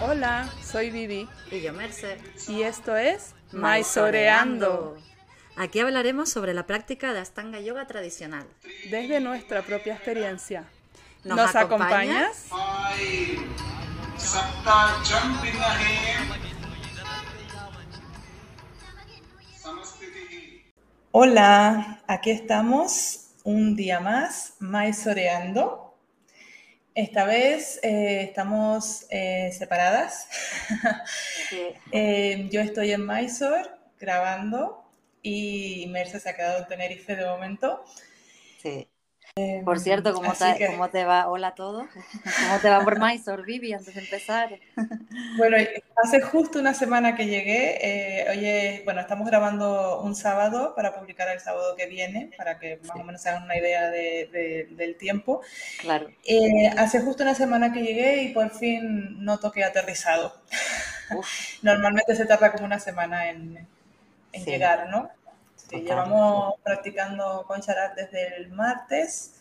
[0.00, 1.28] Hola, soy Vivi.
[1.50, 2.18] Y yo, Merce.
[2.48, 4.96] Y esto es Maisoreando.
[5.56, 8.46] Aquí hablaremos sobre la práctica de Astanga Yoga tradicional.
[8.90, 10.64] Desde nuestra propia experiencia.
[11.24, 12.46] ¿Nos ¿Nos, acompañas?
[12.46, 13.02] acompañas?
[21.10, 25.91] Hola, aquí estamos un día más, Maisoreando.
[26.94, 30.28] Esta vez eh, estamos eh, separadas.
[31.94, 33.68] Eh, yo estoy en Mysore
[34.00, 34.82] grabando
[35.22, 37.84] y Merce se ha quedado en Tenerife de momento.
[38.56, 38.91] Sí.
[39.64, 41.26] Por cierto, ¿cómo te, que- cómo te va?
[41.26, 41.86] Hola a todos.
[42.46, 44.50] ¿Cómo te va por Mysore, Vivi, antes de empezar?
[45.38, 45.56] Bueno,
[46.04, 47.78] hace justo una semana que llegué.
[47.80, 52.78] eh, oye, bueno, estamos grabando un sábado para publicar el sábado que viene, para que
[52.86, 55.40] más o menos se hagan una idea de- de- del tiempo.
[55.80, 56.10] Claro.
[56.26, 60.36] Eh, hace justo una semana que llegué y por fin noto que he aterrizado.
[61.16, 61.26] Uf,
[61.62, 63.66] Normalmente se tarda como una semana en,
[64.32, 64.50] en Sí.
[64.50, 65.10] llegar, ¿no?
[65.72, 65.84] Sí, Total.
[65.84, 69.40] llevamos practicando con Sharat desde el martes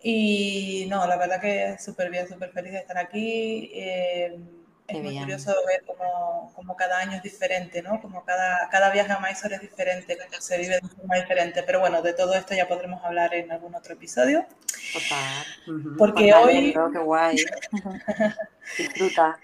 [0.00, 3.70] y no, la verdad que súper bien, súper feliz de estar aquí.
[3.74, 4.38] Eh,
[4.86, 5.24] Qué es muy bien.
[5.24, 8.00] curioso ver cómo, cómo cada año es diferente, ¿no?
[8.00, 11.62] Como cada, cada viaje a Mysore es diferente, se vive de forma diferente.
[11.64, 14.46] Pero bueno, de todo esto ya podremos hablar en algún otro episodio.
[14.92, 15.44] total.
[15.78, 15.96] Ujú.
[15.98, 17.36] Porque Pues hoy- alegro, Qué guay.
[18.78, 19.38] Disfruta.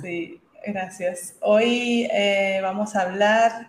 [0.00, 1.34] Sí, gracias.
[1.42, 3.68] Hoy eh, vamos a hablar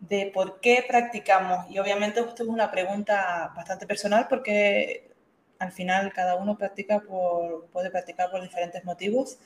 [0.00, 1.70] de por qué practicamos.
[1.70, 5.10] Y obviamente esto es una pregunta bastante personal porque
[5.58, 9.38] al final cada uno practica por, puede practicar por diferentes motivos.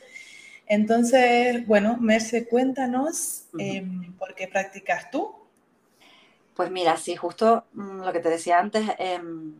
[0.67, 3.84] Entonces, bueno, Merce, cuéntanos eh,
[4.19, 5.34] por qué practicas tú.
[6.55, 9.55] Pues mira, sí, justo mm, lo que te decía antes, em,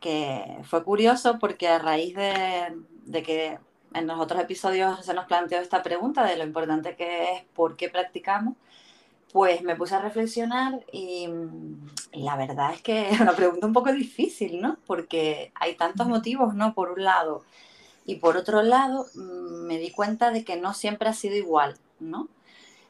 [0.00, 2.74] que fue curioso porque a raíz de,
[3.04, 3.58] de que
[3.94, 7.76] en los otros episodios se nos planteó esta pregunta de lo importante que es por
[7.76, 8.56] qué practicamos,
[9.32, 13.72] pues me puse a reflexionar y, mm, la verdad es que es una pregunta un
[13.72, 14.76] poco difícil, ¿no?
[14.86, 16.74] Porque hay tantos motivos, ¿no?
[16.74, 17.44] Por un lado.
[18.04, 21.76] Y por otro lado, mm, me di cuenta de que no siempre ha sido igual,
[22.00, 22.28] ¿no?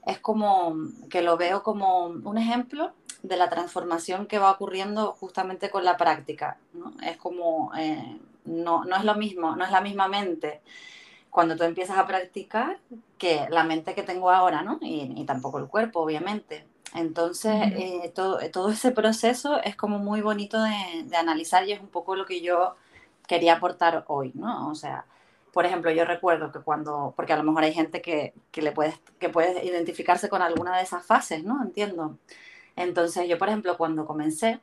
[0.07, 0.77] Es como
[1.11, 2.93] que lo veo como un ejemplo
[3.23, 6.93] de la transformación que va ocurriendo justamente con la práctica, ¿no?
[7.03, 10.61] Es como, eh, no, no es lo mismo, no es la misma mente
[11.33, 12.81] cuando tú empiezas a practicar
[13.19, 14.79] que la mente que tengo ahora, ¿no?
[14.83, 16.67] Y, y tampoco el cuerpo, obviamente.
[16.95, 17.79] Entonces, Ujú.
[17.79, 21.89] eh, todo, todo ese proceso es como muy bonito de, de analizar y es un
[21.89, 22.77] poco lo que yo
[23.29, 24.71] quería aportar hoy, ¿no?
[24.71, 25.07] O sea,
[25.53, 28.73] por ejemplo, yo recuerdo que cuando, porque a lo mejor hay gente que, que le
[28.73, 31.63] puede, que puede identificarse con alguna de esas fases, ¿no?
[31.63, 32.19] Entiendo.
[32.77, 34.61] Entonces, yo, por ejemplo, cuando comencé,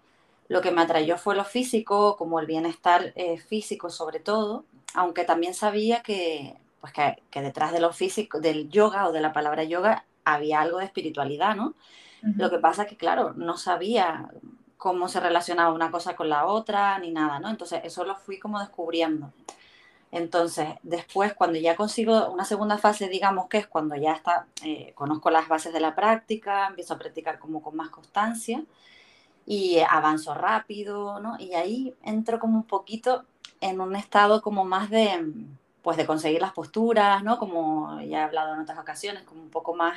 [0.47, 5.23] lo que me atrayó fue lo físico, como el bienestar eh, físico sobre todo, aunque
[5.23, 9.33] también sabía que, pues que, que detrás de lo físico, del yoga o de la
[9.33, 11.75] palabra yoga, había algo de espiritualidad, ¿no?
[12.21, 14.29] Lo que pasa es que, claro, no sabía
[14.77, 17.49] cómo se relacionaba una cosa con la otra ni nada, ¿no?
[17.49, 19.31] Entonces, eso lo fui como descubriendo.
[20.11, 24.91] Entonces, después, cuando ya consigo una segunda fase, digamos que es cuando ya está, eh,
[24.95, 28.63] conozco las bases de la práctica, empiezo a practicar como con más constancia
[29.45, 31.37] y avanzo rápido, ¿no?
[31.39, 33.25] Y ahí entro como un poquito
[33.61, 35.33] en un estado como más de,
[35.81, 37.37] pues de conseguir las posturas, ¿no?
[37.37, 39.95] Como ya he hablado en otras ocasiones, como un poco más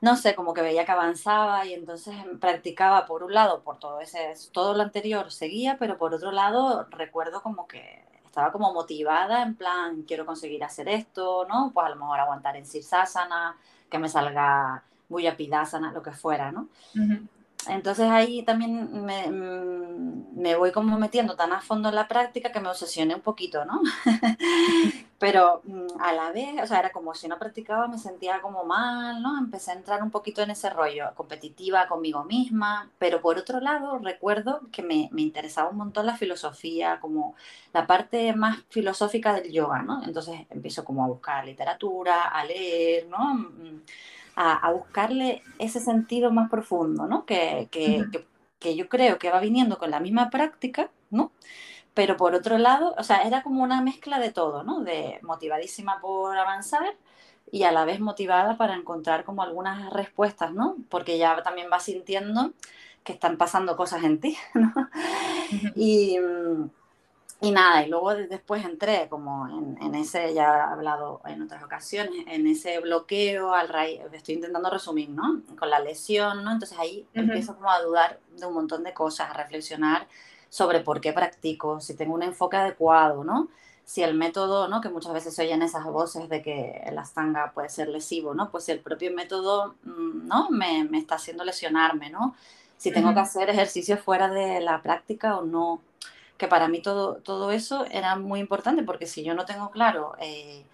[0.00, 4.00] no sé, como que veía que avanzaba y entonces practicaba por un lado, por todo
[4.00, 9.42] ese, todo lo anterior seguía, pero por otro lado recuerdo como que estaba como motivada
[9.42, 11.70] en plan, quiero conseguir hacer esto, ¿no?
[11.74, 13.56] Pues a lo mejor aguantar en Sirsasana,
[13.90, 16.68] que me salga Buyapidasana, lo que fuera, ¿no?
[17.68, 22.50] Entonces ahí también me, mm, me voy como metiendo tan a fondo en la práctica
[22.52, 23.82] que me obsesioné un poquito, ¿no?
[25.18, 28.64] Pero mm, a la vez, o sea, era como si no practicaba me sentía como
[28.64, 29.38] mal, ¿no?
[29.38, 33.98] Empecé a entrar un poquito en ese rollo, competitiva conmigo misma, pero por otro lado
[33.98, 37.34] recuerdo que me, me interesaba un montón la filosofía, como
[37.74, 40.02] la parte más filosófica del yoga, ¿no?
[40.04, 43.50] Entonces empiezo como a buscar literatura, a leer, ¿no?
[44.42, 47.26] A, a buscarle ese sentido más profundo, ¿no?
[47.26, 48.26] Que, que, que,
[48.58, 51.32] que yo creo que va viniendo con la misma práctica, ¿no?
[51.94, 54.80] Pero por otro lado, o sea, era como una mezcla de todo, ¿no?
[54.82, 56.96] De motivadísima por avanzar
[57.52, 60.76] y a la vez motivada para encontrar como algunas respuestas, ¿no?
[60.88, 62.52] Porque ya también vas sintiendo
[63.04, 64.72] que están pasando cosas en ti, ¿no?
[65.74, 66.70] Y, mm,
[67.42, 71.40] y nada, y luego de- después entré como en, en ese, ya he hablado en
[71.42, 75.42] otras ocasiones, en ese bloqueo al raíz, estoy intentando resumir, ¿no?
[75.58, 76.52] Con la lesión, ¿no?
[76.52, 77.22] Entonces ahí Ujú.
[77.22, 80.06] empiezo como a dudar de un montón de cosas, a reflexionar
[80.50, 83.48] sobre por qué practico, si tengo un enfoque adecuado, ¿no?
[83.84, 84.80] Si el método, ¿no?
[84.82, 88.50] Que muchas veces se oyen esas voces de que el astanga puede ser lesivo, ¿no?
[88.50, 90.50] Pues si el propio método, mm, ¿no?
[90.50, 92.34] Me, me está haciendo lesionarme, ¿no?
[92.76, 95.80] Si tengo que hacer ejercicios fuera de la práctica o no.
[96.40, 100.14] Que para mí todo, todo eso era muy importante porque si yo no tengo claro
[100.18, 100.64] eh,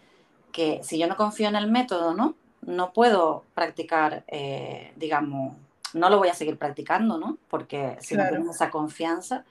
[0.52, 2.36] que si yo no confío en el método, ¿no?
[2.62, 5.56] No puedo practicar, eh, digamos,
[5.92, 7.38] no lo voy a seguir practicando, ¿no?
[7.50, 9.44] Porque si no tengo esa confianza.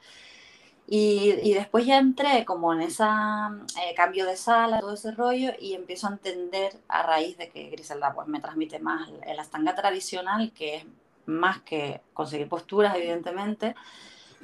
[0.88, 5.52] Y, y, después ya entré como en ese eh, cambio de sala, todo ese rollo,
[5.60, 9.76] y empiezo a entender a raíz de que Griselda pues, me transmite más el astanga
[9.76, 10.86] tradicional, que es
[11.26, 13.76] más que conseguir posturas, evidentemente,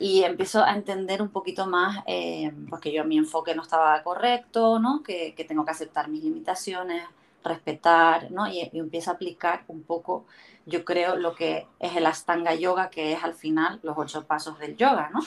[0.01, 4.01] y empiezo a entender un poquito más, eh, pues que yo mi enfoque no estaba
[4.03, 5.03] correcto, ¿no?
[5.03, 7.03] Que, que tengo que aceptar mis limitaciones,
[7.43, 8.47] respetar, ¿no?
[8.47, 10.25] Y, y empiezo a aplicar un poco
[10.65, 14.59] yo creo, lo que es el Astanga Yoga, que es al final los ocho pasos
[14.59, 15.21] del yoga, ¿no?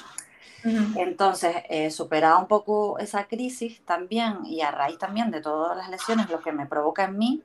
[0.96, 5.90] Entonces, eh, superado un poco esa crisis también y a raíz también de todas las
[5.90, 7.42] lesiones, lo que me provoca en mí,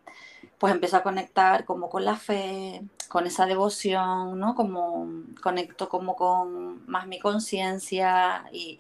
[0.60, 4.56] pues empiezo a conectar como con la fe, con esa devoción, ¿no?
[4.56, 5.08] Como
[5.42, 8.80] conecto como con más mi conciencia y,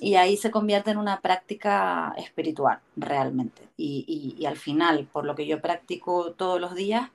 [0.00, 3.68] y, ahí se convierte en una práctica espiritual realmente.
[3.76, 7.10] Y, y, al final, por lo que yo practico todos los días,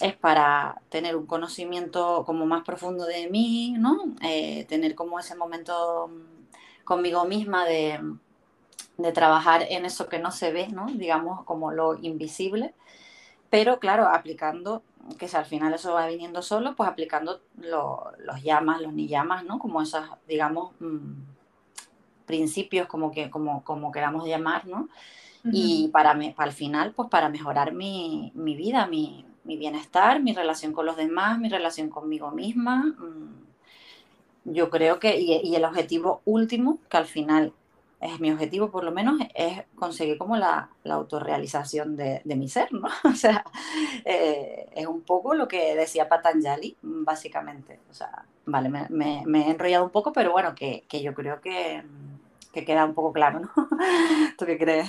[0.00, 4.14] es para tener un conocimiento como más profundo de mí, ¿no?
[4.22, 6.10] Eh, tener como ese momento
[6.84, 8.00] conmigo misma de,
[8.96, 10.86] de, trabajar en eso que no se ve, ¿no?
[10.86, 12.74] Digamos, como lo invisible,
[13.50, 14.82] pero claro, aplicando,
[15.18, 19.44] que si al final eso va viniendo solo, pues aplicando los llamas, los ni llamas,
[19.44, 19.58] ¿no?
[19.58, 21.12] Como esos, digamos, mm,
[22.26, 24.88] principios, como, que, como, como queramos llamar, ¿no?
[25.50, 30.20] Y para, me, para el final, pues para mejorar mi, mi vida, mi, mi bienestar,
[30.20, 32.84] mi relación con los demás, mi relación conmigo misma.
[32.98, 33.48] Mm,
[34.44, 37.52] yo creo que, y, el objetivo último, que al final
[38.00, 42.48] es mi objetivo por lo menos, es conseguir como la, la autorrealización de, de, mi
[42.48, 42.88] ser, ¿no?
[43.04, 43.44] O sea,
[44.04, 47.80] eh, es un poco lo que decía Patanjali, básicamente.
[47.90, 51.14] O sea, vale, me, me, me he enrollado un poco, pero bueno, que, que yo
[51.14, 51.82] creo que
[52.52, 53.50] que queda un poco claro, ¿no?
[54.38, 54.88] ¿Tú qué crees?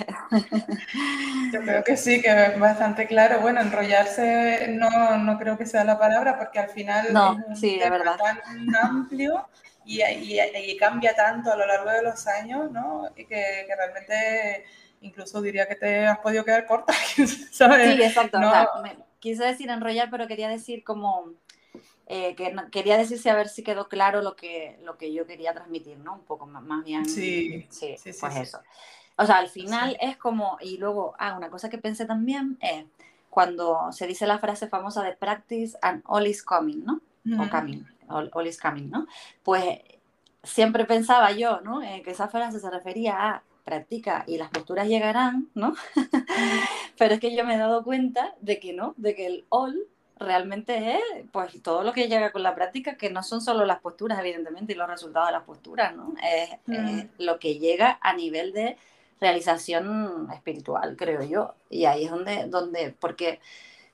[1.51, 3.41] Yo creo que sí, que es bastante claro.
[3.41, 7.55] Bueno, enrollarse no, no creo que sea la palabra porque al final no, es un
[7.55, 8.17] sí, tema verdad.
[8.17, 9.45] tan amplio
[9.85, 13.09] y, y, y, cambia tanto a lo largo de los años, ¿no?
[13.15, 14.65] Y que, que realmente
[15.01, 16.93] incluso diría que te has podido quedar corta,
[17.51, 17.95] ¿sabes?
[17.95, 18.39] Sí, exacto.
[18.39, 21.33] No, o sea, me, quise decir enrollar, pero quería decir como
[22.07, 25.53] eh, que quería decirse a ver si quedó claro lo que, lo que yo quería
[25.53, 26.15] transmitir, ¿no?
[26.15, 27.05] Un poco más, más bien.
[27.05, 28.59] Sí, sí, sí pues sí, eso.
[29.15, 32.85] O sea, al final es como, y luego, ah, una cosa que pensé también es
[33.29, 37.01] cuando se dice la frase famosa de practice and all is coming, ¿no?
[37.37, 39.07] O coming, all, all, is coming, ¿no?
[39.43, 39.79] Pues
[40.43, 41.81] siempre pensaba yo, ¿no?
[41.81, 45.75] Eh, que esa frase se refería a practica y las posturas llegarán, ¿no?
[46.97, 49.87] Pero es que yo me he dado cuenta de que no, de que el all
[50.17, 51.01] realmente es
[51.31, 54.73] pues todo lo que llega con la práctica, que no son solo las posturas, evidentemente,
[54.73, 56.13] y los resultados de las posturas, ¿no?
[56.21, 57.23] Es, mm.
[57.23, 58.77] lo que llega a nivel de
[59.21, 61.55] realización espiritual, creo yo.
[61.69, 63.39] Y ahí es donde, donde, porque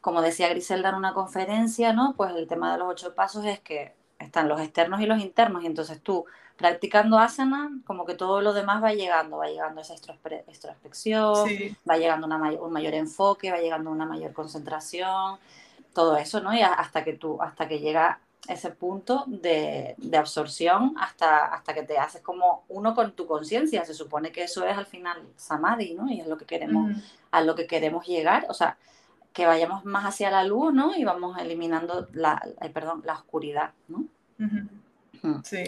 [0.02, 2.14] como decía Griselda en una conferencia, ¿no?
[2.16, 3.94] Pues el tema de los ocho pasos es que
[4.26, 6.26] están los externos y los internos, y entonces tú
[6.58, 11.76] practicando asana, como que todo lo demás va llegando, va llegando esa introspección, sí.
[11.90, 15.38] va llegando una un mayor enfoque, va llegando una mayor concentración,
[15.94, 16.54] todo eso, ¿no?
[16.54, 21.84] Y hasta que tú, hasta que llega ese punto de, de absorción, hasta, hasta que
[21.84, 23.84] te haces como uno con tu conciencia.
[23.86, 26.10] Se supone que eso es al final samadhi, ¿no?
[26.10, 27.04] Y es lo que queremos, uh -huh.
[27.32, 28.46] a lo que queremos llegar.
[28.50, 28.78] O sea,
[29.34, 30.96] que vayamos más hacia la luz, ¿no?
[30.96, 32.42] Y vamos eliminando la,
[32.74, 34.06] perdón, la oscuridad, ¿no?
[34.40, 35.44] Uh -huh.
[35.44, 35.64] Sí.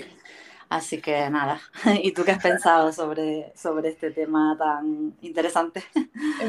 [0.70, 1.62] Así que nada,
[2.04, 5.84] ¿y tú qué has pensado sobre, sobre este tema tan interesante?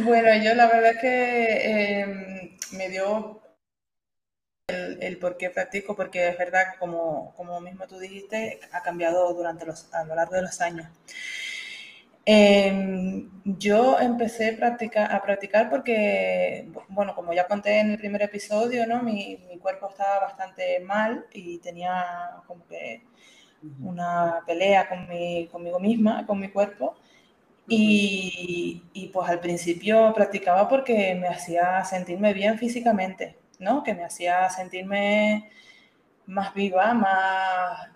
[0.04, 3.40] Bueno, yo la verdad es que eh, me dio
[4.68, 9.32] el, el, por qué practico, porque es verdad, como, como mismo tú dijiste, ha cambiado
[9.34, 10.86] durante los, a lo largo de los años.
[12.30, 18.20] Eh, yo empecé a practicar, a practicar porque, bueno, como ya conté en el primer
[18.22, 19.02] episodio, ¿no?
[19.02, 22.04] mi, mi cuerpo estaba bastante mal y tenía
[22.46, 23.02] como que
[23.82, 26.96] una pelea con mi, conmigo misma, con mi cuerpo.
[27.68, 33.36] Y, y, pues al principio practicaba porque me hacía sentirme bien físicamente.
[33.58, 33.82] ¿no?
[33.82, 35.50] Que me hacía sentirme
[36.26, 37.88] más viva, más,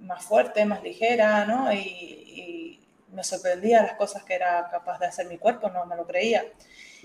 [0.00, 1.72] más fuerte, más ligera, ¿no?
[1.72, 2.61] Y, y,
[3.12, 6.44] me sorprendía las cosas que era capaz de hacer mi cuerpo, no me lo creía.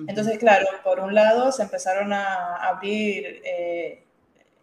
[0.07, 4.03] Entonces, claro, por un lado se empezaron a abrir eh,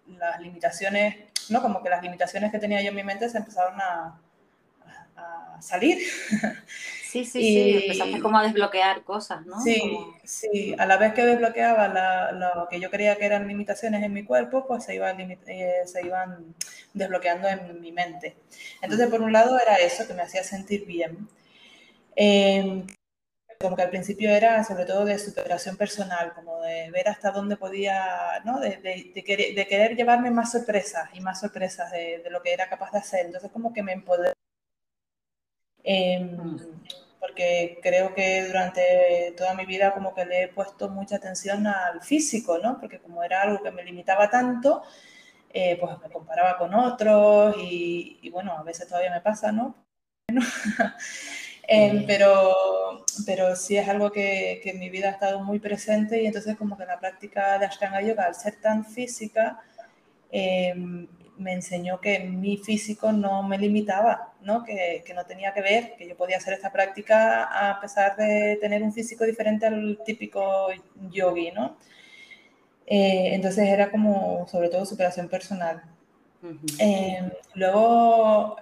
[0.06, 1.16] las limitaciones,
[1.48, 1.60] ¿no?
[1.60, 4.20] Como que las limitaciones que tenía yo en mi mente se empezaron a,
[5.60, 5.98] salir.
[7.14, 9.60] Sí, sí, sí, empezaste como a desbloquear cosas, ¿no?
[9.60, 14.12] Sí, sí, a la vez que desbloqueaba lo que yo creía que eran limitaciones en
[14.12, 16.56] mi cuerpo, pues se iban, eh, se iban
[16.94, 18.36] desbloqueando en mi mente.
[18.80, 21.28] Entonces, por un lado era eso, que me hacía sentir bien.
[22.16, 22.86] Em,
[23.60, 27.56] como que al principio era sobre todo de superación personal, como de ver hasta dónde
[27.56, 28.60] podía, ¿no?
[28.60, 32.52] De, de, querer, de querer, llevarme más sorpresas y más sorpresas de, de, lo que
[32.52, 33.26] era capaz de hacer.
[33.26, 34.34] Entonces como que me empoderé.
[35.84, 36.36] Eh,
[37.20, 42.02] porque creo que durante toda mi vida como que le he puesto mucha atención al
[42.02, 42.78] físico, ¿no?
[42.78, 44.82] Porque como era algo que me limitaba tanto,
[45.56, 49.76] eh, pues me comparaba con otros y, y, bueno, a veces todavía me pasa, ¿no?
[51.68, 56.20] eh, pero, pero sí es algo que, que, en mi vida ha estado muy presente
[56.20, 59.60] y entonces como que la práctica de Ashtanga Yoga, al ser tan física,
[60.32, 60.74] eh,
[61.36, 64.64] me enseñó que mi físico no me limitaba, ¿no?
[64.64, 68.58] Que, que, no tenía que ver, que yo podía hacer esta práctica a pesar de
[68.60, 70.68] tener un físico diferente al típico
[71.12, 71.76] yogi, ¿no?
[72.86, 75.82] Eh, entonces era como sobre todo superación personal.
[76.42, 76.76] Uh -huh.
[76.78, 78.56] eh, luego,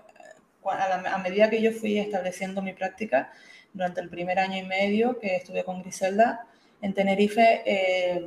[0.64, 3.32] a, la, a, medida que yo fui estableciendo mi práctica,
[3.72, 6.46] durante el primer año y medio que estuve con Griselda
[6.82, 8.24] en Tenerife, eh,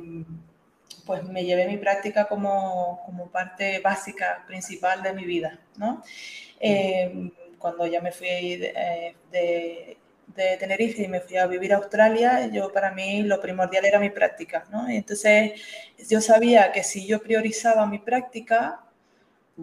[1.06, 6.02] pues me llevé mi práctica como, como parte básica, principal de mi vida, ¿no?
[7.58, 12.46] Cuando ya me fui de, de, de, Tenerife y me fui a vivir a Australia,
[12.48, 14.90] yo para mí lo primordial era mi práctica, ¿no?
[14.90, 15.52] Y entonces
[16.08, 18.80] yo sabía que si yo priorizaba mi práctica,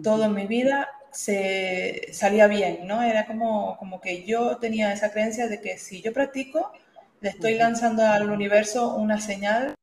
[0.02, 3.02] todo en mi vida se salía bien, ¿no?
[3.02, 6.72] Era como, como que yo tenía esa creencia de que si yo practico,
[7.20, 9.74] le estoy lanzando al universo una señal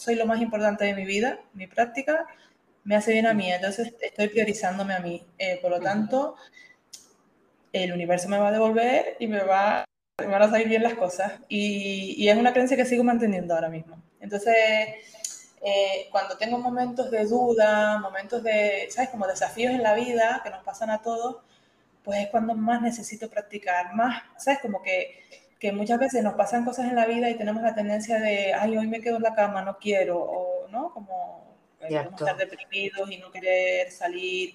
[0.00, 2.26] soy lo más importante de mi vida, mi práctica
[2.84, 5.26] me hace bien a mí, entonces estoy priorizándome a mí.
[5.38, 6.36] Eh, por lo tanto,
[7.72, 9.84] el universo me va a devolver y me, va,
[10.18, 11.32] me van a salir bien las cosas.
[11.48, 14.00] Y, y, es una creencia que sigo manteniendo ahora mismo.
[14.20, 14.54] Entonces,
[15.62, 19.10] eh, cuando tengo momentos de duda, momentos de, ¿sabes?
[19.10, 21.38] Como desafíos en la vida que nos pasan a todos,
[22.04, 24.60] pues es cuando más necesito practicar, más, ¿sabes?
[24.60, 25.20] Como que
[25.60, 28.78] que muchas veces nos pasan cosas en la vida y tenemos la tendencia de, ay,
[28.78, 30.90] hoy me quedo en la cama, no quiero, o, ¿no?
[30.90, 34.54] Como estar deprimidos y no querer salir.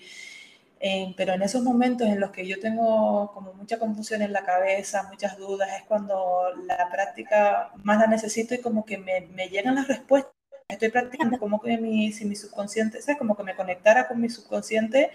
[0.88, 4.44] Eh, pero en esos momentos en los que yo tengo como mucha confusión en la
[4.44, 9.50] cabeza, muchas dudas, es cuando la práctica más la necesito y como que me, me
[9.50, 10.32] llegan las respuestas.
[10.68, 13.18] Estoy practicando como que mi, si mi subconsciente, ¿sabes?
[13.18, 15.10] Como que me conectara con mi subconsciente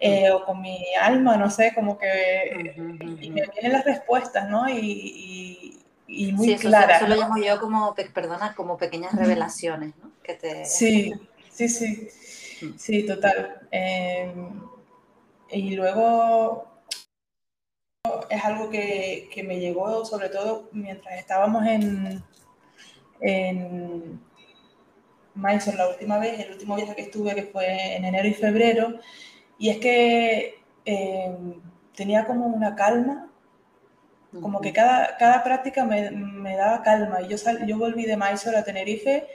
[0.00, 3.18] eh, o con mi alma, no sé, como que uh -huh.
[3.20, 4.66] y me vienen las respuestas, ¿no?
[4.66, 6.70] Y, y, y muy sí, eso,
[7.06, 10.10] lo llamo yo como, perdona, como pequeñas revelaciones, ¿no?
[10.22, 10.64] Que te...
[10.64, 11.12] Sí,
[11.50, 12.08] sí, sí,
[12.78, 13.60] sí, total.
[13.70, 14.32] Eh,
[15.50, 16.66] y luego
[18.30, 22.22] es algo que, que, me llegó sobre todo mientras estábamos en,
[23.20, 24.20] en
[25.34, 28.98] Mysore la última vez, el último viaje que estuve, que fue en enero y febrero,
[29.58, 31.36] y es que eh,
[31.94, 33.30] tenía como una calma,
[34.40, 37.22] como que cada, cada práctica me, me daba calma.
[37.22, 39.26] Y yo, sal, yo volví de Mysore a Tenerife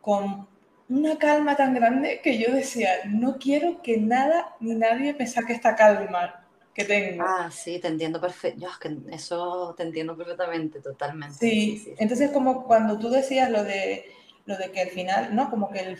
[0.00, 0.48] con
[0.88, 5.54] una calma tan grande que yo decía, no quiero que nada ni nadie me saque
[5.54, 7.24] esta calma que tengo.
[7.26, 8.66] Ah, sí, te entiendo perfecto.
[9.10, 11.36] Eso te entiendo perfectamente, totalmente.
[11.38, 14.12] Sí, sí, sí, entonces como cuando tú decías lo de,
[14.44, 15.50] lo de que al final, ¿no?
[15.50, 15.98] Como que, el,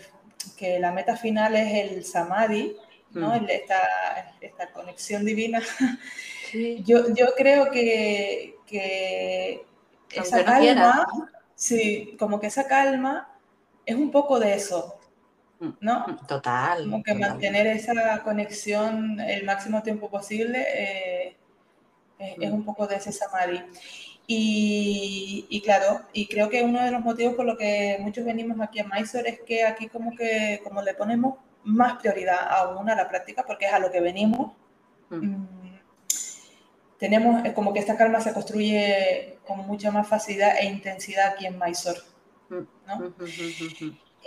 [0.57, 2.75] que la meta final es el samadhi,
[3.11, 3.29] ¿no?
[3.29, 3.49] Mm.
[3.49, 3.79] Esta,
[4.41, 5.61] esta, conexión divina.
[6.51, 6.83] Sí.
[6.85, 9.65] Yo, yo creo que, que
[10.13, 11.07] esa no calma,
[11.55, 13.34] sí, como que esa calma
[13.85, 14.99] es un poco de eso,
[15.79, 16.05] ¿no?
[16.07, 16.83] Mm, total.
[16.83, 17.29] Como que total.
[17.29, 21.37] mantener esa conexión el máximo tiempo posible eh,
[22.19, 22.43] es, mm.
[22.43, 23.61] es, un poco de ese samadhi.
[24.27, 28.59] Y, y, claro, y creo que uno de los motivos por los que muchos venimos
[28.59, 32.95] aquí a Mysore es que aquí como que como le ponemos más prioridad aún a
[32.95, 34.53] la práctica porque es a lo que venimos.
[35.09, 35.45] Mm.
[36.97, 41.59] Tenemos como que esta calma se construye con mucha más facilidad e intensidad aquí en
[41.59, 41.99] Mysore.
[42.49, 43.13] ¿No?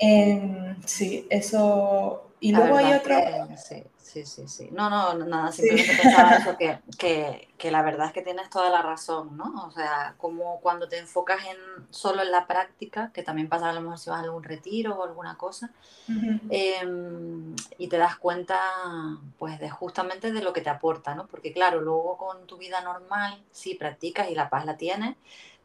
[0.00, 2.24] eh, sí, eso.
[2.40, 3.16] Y luego hay otro.
[3.16, 4.68] Que, sí, sí, sí, sí.
[4.70, 6.00] No, no, nada, simplemente sí.
[6.00, 9.66] pensaba eso, que, que, que, la verdad es que tienes toda la razón, ¿no?
[9.66, 13.72] O sea, como cuando te enfocas en solo en la práctica, que también pasa a
[13.72, 15.72] lo mejor si vas a algún retiro o alguna cosa,
[16.08, 16.40] uh -huh.
[16.50, 18.60] eh, y te das cuenta,
[19.36, 21.26] pues, de justamente de lo que te aporta, ¿no?
[21.26, 25.16] Porque, claro, luego con tu vida normal, sí, practicas y la paz la tienes,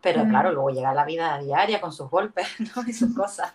[0.04, 0.30] pero mm.
[0.30, 2.46] claro, luego llega la vida diaria con sus golpes
[2.76, 2.84] ¿no?
[2.86, 3.54] y sus cosas.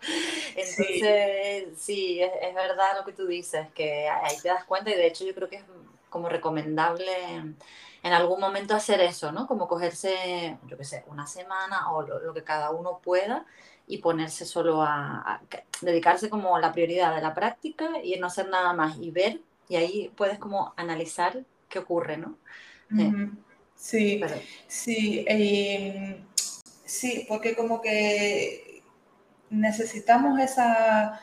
[0.57, 4.91] Entonces, sí, sí es, es, verdad lo que tú dices, que ahí te das cuenta
[4.91, 5.65] y de hecho yo creo que es
[6.09, 7.13] como recomendable
[8.03, 9.47] en algún momento hacer eso, ¿no?
[9.47, 13.45] Como cogerse, yo qué sé, una semana o lo, que cada uno pueda
[13.87, 15.41] y ponerse solo a,
[15.81, 19.41] dedicarse como a la prioridad de la práctica y no hacer nada más y ver
[19.69, 22.37] y ahí puedes como analizar qué ocurre, ¿no?
[22.89, 23.13] Sí,
[23.75, 24.21] sí,
[24.67, 25.25] sí,
[27.29, 28.83] porque como que
[29.51, 31.21] necesitamos esa,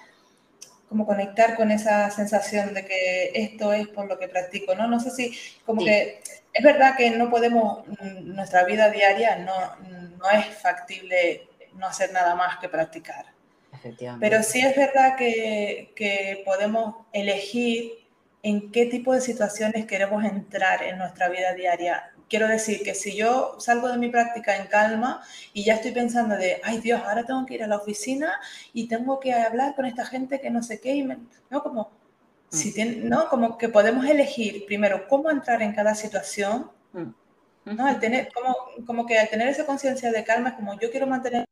[0.90, 4.88] como conectar con esa sensación de que esto es por lo que practico, ¿no?
[4.88, 6.22] No sé si, como que
[6.54, 9.76] es verdad que no podemos, mm, nuestra vida diaria no,
[10.18, 13.26] no es factible no hacer nada más que practicar.
[14.20, 17.92] Pero sí es verdad que, que podemos elegir
[18.42, 23.16] en qué tipo de situaciones queremos entrar en nuestra vida diaria quiero decir que si
[23.16, 27.24] yo salgo de mi práctica en calma y ya estoy pensando de, ay Dios, ahora
[27.24, 28.40] tengo que ir a la oficina
[28.74, 31.64] y tengo que hablar con esta gente que no sé qué, y ¿no?
[31.64, 31.92] Como,
[32.52, 32.56] mm.
[32.56, 33.30] si tiene, ¿no?
[33.30, 37.76] Como que podemos elegir primero cómo entrar en cada situación, mm.
[37.76, 37.86] ¿no?
[37.86, 38.56] Al tener, como,
[38.86, 41.46] como que al tener esa conciencia de calma es como yo quiero mantener,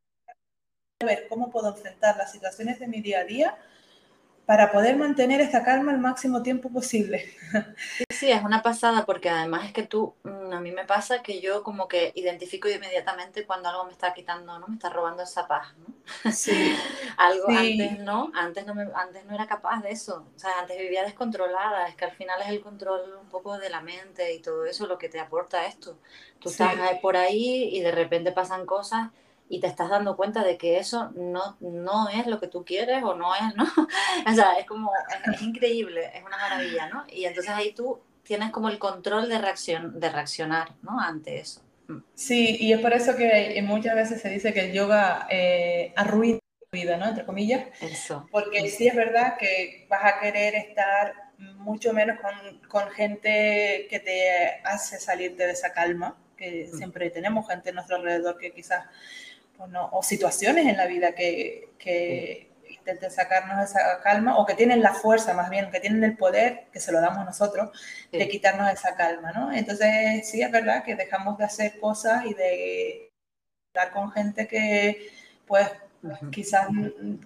[1.02, 3.58] a ver cómo puedo enfrentar las situaciones de mi día a día
[4.46, 7.34] para poder mantener esta calma el máximo tiempo posible.
[7.98, 11.22] Sí, sí, es una pasada porque además es que tú, mm, a mí me pasa
[11.22, 14.68] que yo como que identifico inmediatamente cuando algo me está quitando, ¿no?
[14.68, 16.32] Me está robando esa paz, ¿no?
[16.32, 16.52] Sí.
[17.18, 18.32] algo antes, ¿no?
[18.34, 20.26] Antes no, me, antes no era capaz de eso.
[20.36, 21.88] O sea, antes vivía descontrolada.
[21.88, 24.88] Es que al final es el control un poco de la mente y todo eso
[24.88, 25.98] lo que te aporta esto.
[26.40, 29.12] Tú estás por ahí y de repente pasan cosas
[29.54, 33.04] y te estás dando cuenta de que eso no, no es lo que tú quieres
[33.04, 33.66] o no es, ¿no?
[34.32, 34.92] o sea, es como,
[35.32, 37.06] es, increíble, es una maravilla, ¿no?
[37.08, 41.00] Y entonces ahí tú tienes como el control de, reacción, de reaccionar, ¿no?
[41.00, 41.62] Ante eso.
[41.88, 42.00] Mm.
[42.16, 46.40] Sí, y es por eso que muchas veces se dice que el yoga eh, arruina
[46.40, 47.10] tu vida, ¿no?
[47.10, 47.68] Entre comillas.
[47.80, 48.28] Eso.
[48.32, 54.00] Porque sí es verdad que vas a querer estar mucho menos con, con gente que
[54.00, 56.76] te hace salirte de esa calma, que mm.
[56.76, 58.86] siempre tenemos gente a nuestro alrededor que quizás
[59.58, 64.94] o, situaciones en la vida que, que intenten sacarnos esa calma o que tienen la
[64.94, 67.72] fuerza más bien, que tienen el poder, que se lo damos nosotros,
[68.12, 69.54] de quitarnos esa calma, ¿no?
[69.54, 73.12] Entonces sí es verdad que dejamos de hacer cosas y de
[73.74, 75.12] estar con gente que
[75.48, 75.70] pues
[76.32, 76.68] quizás,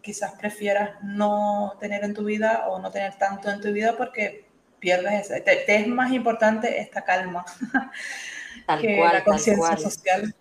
[0.01, 4.45] quizás prefieras no tener en tu vida o no tener tanto en tu vida porque
[4.79, 7.45] pierdes ese, te, es más importante esta calma
[8.81, 10.35] que la conciencia social.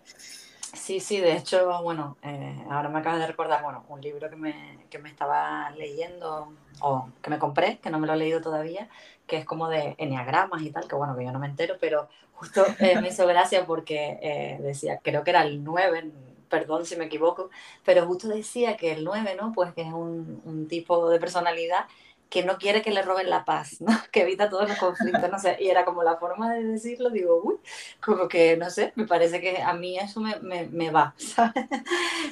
[0.87, 4.37] Sí, sí, de hecho, bueno, eh, ahora me acabas de recordar, bueno, un libro que
[4.37, 8.39] me, que me estaba leyendo, o que me compré, que no me lo he leído
[8.39, 8.87] todavía,
[9.25, 12.07] que es como de enneagramas y tal, que bueno, que yo no me entero, pero
[12.31, 16.09] justo eh, me hizo gracia porque eh, decía, creo que era el 9,
[16.47, 17.49] perdón si me equivoco,
[17.83, 19.51] pero justo decía que el 9, ¿no?
[19.51, 21.85] Pues que es un, un tipo de personalidad
[22.29, 23.87] que no quiere que le roben la paz, ¿no?
[24.11, 27.41] que evita todos los conflictos, no sé, y era como la forma de decirlo, digo,
[27.43, 27.55] uy,
[28.01, 31.65] como que, no sé, me parece que a mí eso me, me, me va, ¿sabes?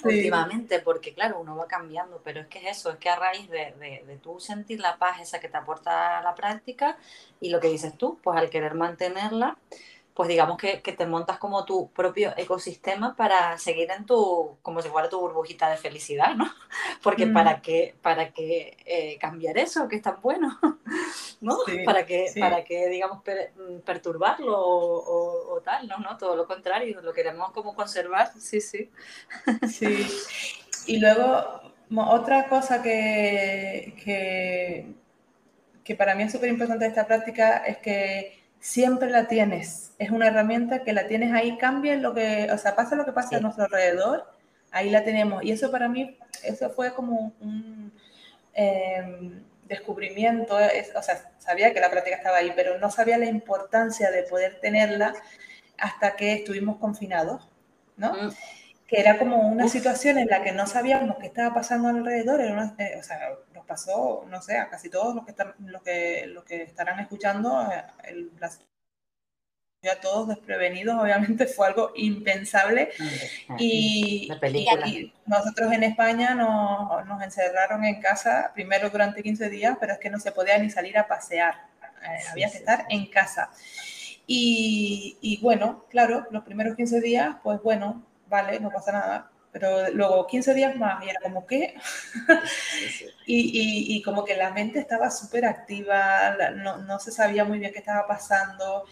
[0.03, 3.49] Últimamente, porque claro, uno va cambiando, pero es que es eso, es que a raíz
[3.49, 6.97] de, de, de tú sentir la paz esa que te aporta la práctica
[7.39, 9.57] y lo que dices tú, pues al querer mantenerla,
[10.15, 14.81] pues digamos que, que, te montas como tu propio ecosistema para seguir en tu, como
[14.81, 16.45] si fuera tu burbujita de felicidad, ¿no?
[17.03, 17.61] Porque para mm.
[17.61, 20.57] qué, para qué eh, cambiar eso, que es tan bueno,
[21.41, 21.57] ¿no?
[21.85, 25.97] para que, para que digamos, mm, perturbarlo o, tal, ¿no?
[25.97, 26.17] ¿no?
[26.17, 28.89] Todo lo contrario, lo queremos como conservar, sí, sí.
[29.67, 30.07] Sí.
[30.87, 31.61] Y luego,
[32.07, 34.93] otra cosa que, que,
[35.83, 39.91] que para mí es súper importante de esta práctica es que siempre la tienes.
[39.99, 43.11] Es una herramienta que la tienes ahí, cambia lo que, o sea, pasa lo que
[43.11, 44.25] pasa a nuestro alrededor,
[44.71, 45.43] ahí la tenemos.
[45.43, 47.93] Y eso para mí, eso fue como un
[48.53, 54.09] em, descubrimiento, o sea, sabía que la práctica estaba ahí, pero no sabía la importancia
[54.09, 55.13] de poder tenerla
[55.77, 57.47] hasta que estuvimos confinados,
[57.97, 58.13] ¿no?
[58.13, 58.29] Mm.
[58.87, 62.97] Que era como una situación en la que no sabíamos qué estaba pasando alrededor, eh,
[62.99, 63.19] o sea,
[63.65, 67.69] pasó, no sé, a casi todos los que, están, los que, los que estarán escuchando,
[67.71, 68.31] eh, el,
[69.81, 72.89] ya todos desprevenidos, obviamente fue algo impensable.
[73.59, 74.29] Y,
[75.25, 80.09] nosotros en España nos, nos, encerraron en casa, primero durante 15 días, pero es que
[80.09, 81.55] no se podía ni salir a pasear,
[82.03, 83.51] eh, había que estar en casa.
[84.27, 89.31] Y, y, bueno, claro, los primeros 15 días, pues bueno, vale, no pasa nada.
[89.51, 91.75] Pero luego 15 días más y era como que,
[93.25, 97.71] y, y, como que la mente estaba súper activa, no, no, se sabía muy bien
[97.71, 98.83] qué estaba pasando,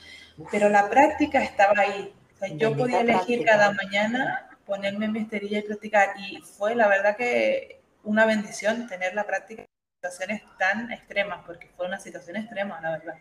[0.51, 2.13] pero la práctica estaba ahí.
[2.55, 6.13] yo podía elegir cada mañana ponerme mi esterilla y practicar.
[6.17, 11.69] Y fue la verdad que una bendición tener la práctica en situaciones tan extremas, porque
[11.75, 13.15] fue una situación extrema, la verdad.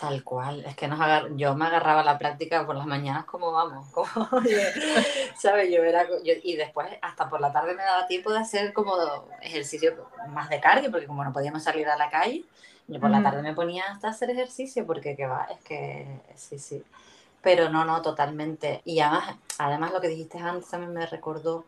[0.00, 1.36] Tal cual, es que nos agar...
[1.36, 4.08] yo me agarraba la práctica por las mañanas como vamos, como,
[5.36, 5.70] ¿sabes?
[5.70, 8.94] Yo era, y después hasta por la tarde me daba tiempo de hacer como
[9.42, 12.44] ejercicio más de cardio, porque como no podíamos salir a la calle,
[12.88, 16.58] yo por la tarde me ponía hasta hacer ejercicio, porque qué va, es que sí,
[16.58, 16.82] sí.
[17.42, 18.80] Pero no, no, totalmente.
[18.86, 21.64] Y además, además lo que dijiste antes también me recordó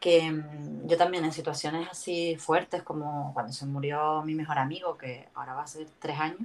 [0.00, 4.98] que mm, yo también en situaciones así fuertes como cuando se murió mi mejor amigo,
[4.98, 6.40] que ahora va a ser tres años,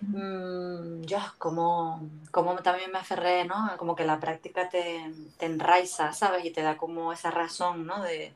[0.00, 3.76] Mm, yo como, como también me aferré, ¿no?
[3.78, 6.44] Como que la práctica te, te enraiza, ¿sabes?
[6.44, 8.02] Y te da como esa razón, ¿no?
[8.02, 8.32] De,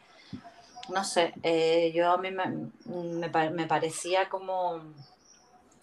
[0.89, 4.81] no sé, eh, yo a mí me, me, me, parecía como,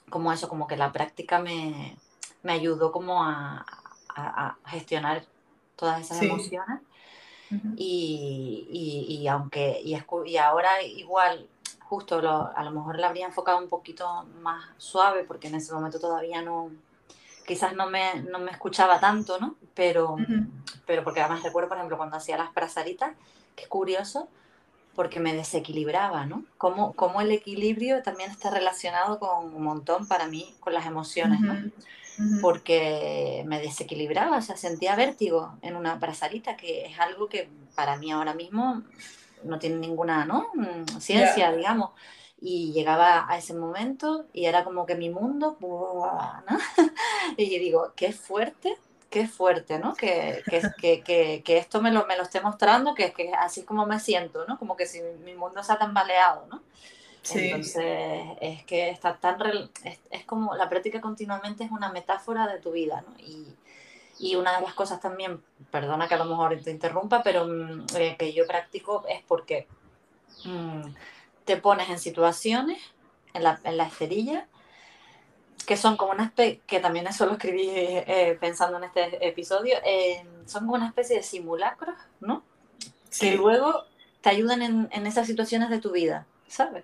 [0.09, 1.95] como eso, como que la práctica me,
[2.43, 3.65] me ayudó como a,
[4.15, 5.23] a, gestionar
[5.77, 6.81] todas esas emociones.
[7.77, 11.47] y, y, y, aunque, y, y ahora igual
[11.89, 12.19] justo
[12.55, 16.43] a lo mejor la habría enfocado un poquito más suave porque en ese momento todavía
[16.43, 16.69] no,
[17.47, 19.55] quizás no me, no me escuchaba tanto, ¿no?
[19.73, 20.17] Pero,
[20.85, 23.15] pero porque además recuerdo, por ejemplo, cuando hacía las brazaritas,
[23.55, 24.27] que es curioso,
[24.95, 26.43] porque me desequilibraba, ¿no?
[26.59, 31.39] Como, como el equilibrio también está relacionado con un montón para mí, con las emociones,
[31.41, 31.55] ¿no?
[32.41, 37.97] Porque me desequilibraba, o sea, sentía vértigo en una brazarita, que es algo que para
[37.97, 38.83] mí ahora mismo
[39.43, 40.49] no tiene ninguna ¿no?
[40.53, 41.91] Mm, ciencia, digamos.
[42.41, 46.57] Y llegaba a ese momento y era como que mi mundo, ¿no?
[47.37, 48.77] y yo digo, qué fuerte,
[49.09, 49.93] qué fuerte, ¿no?
[49.93, 53.63] Que, que, que, que, esto me lo, me lo esté mostrando, que es que así
[53.63, 54.57] como me siento, ¿no?
[54.57, 56.61] Como que si mi mundo se ha tambaleado, ¿no?
[57.21, 57.47] Sí.
[57.47, 59.41] Entonces, es que está tan...
[59.83, 63.19] Es, es, como la práctica continuamente es una metáfora de tu vida, ¿no?
[63.19, 63.55] Y,
[64.19, 67.85] y una de las cosas también, perdona que a lo mejor te interrumpa, pero mm,
[67.95, 69.67] eh, que yo practico es porque
[70.43, 70.81] mm,
[71.45, 72.81] te pones en situaciones,
[73.33, 74.47] en la, en la esterilla,
[75.65, 79.77] que son como una especie, que también eso lo escribí eh, pensando en este episodio,
[79.85, 82.43] eh, son como una especie de simulacros, ¿no?
[83.19, 83.85] Que luego
[84.21, 86.83] te ayudan en, en esas situaciones de tu vida, ¿sabes?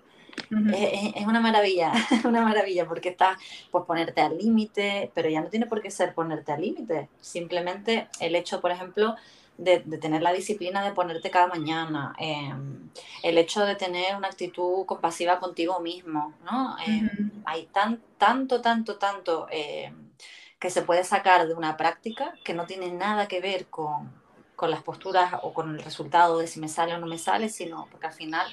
[1.14, 1.92] Es, una maravilla,
[2.24, 3.38] una maravilla, porque está
[3.70, 7.08] pues ponerte al límite, pero ya no tiene por qué ser ponerte al límite.
[7.20, 9.16] Simplemente el hecho, por ejemplo,
[9.58, 12.90] de, tener la disciplina de ponerte cada mañana, em,
[13.22, 16.76] el hecho de tener una actitud compasiva contigo mismo, ¿no?
[16.86, 20.10] Em, hay tan, tanto, tanto, tanto em,
[20.58, 24.12] que se puede sacar de una práctica que no tiene nada que ver con,
[24.56, 27.48] con las posturas o con el resultado de si me sale o no me sale,
[27.48, 28.46] sino porque al final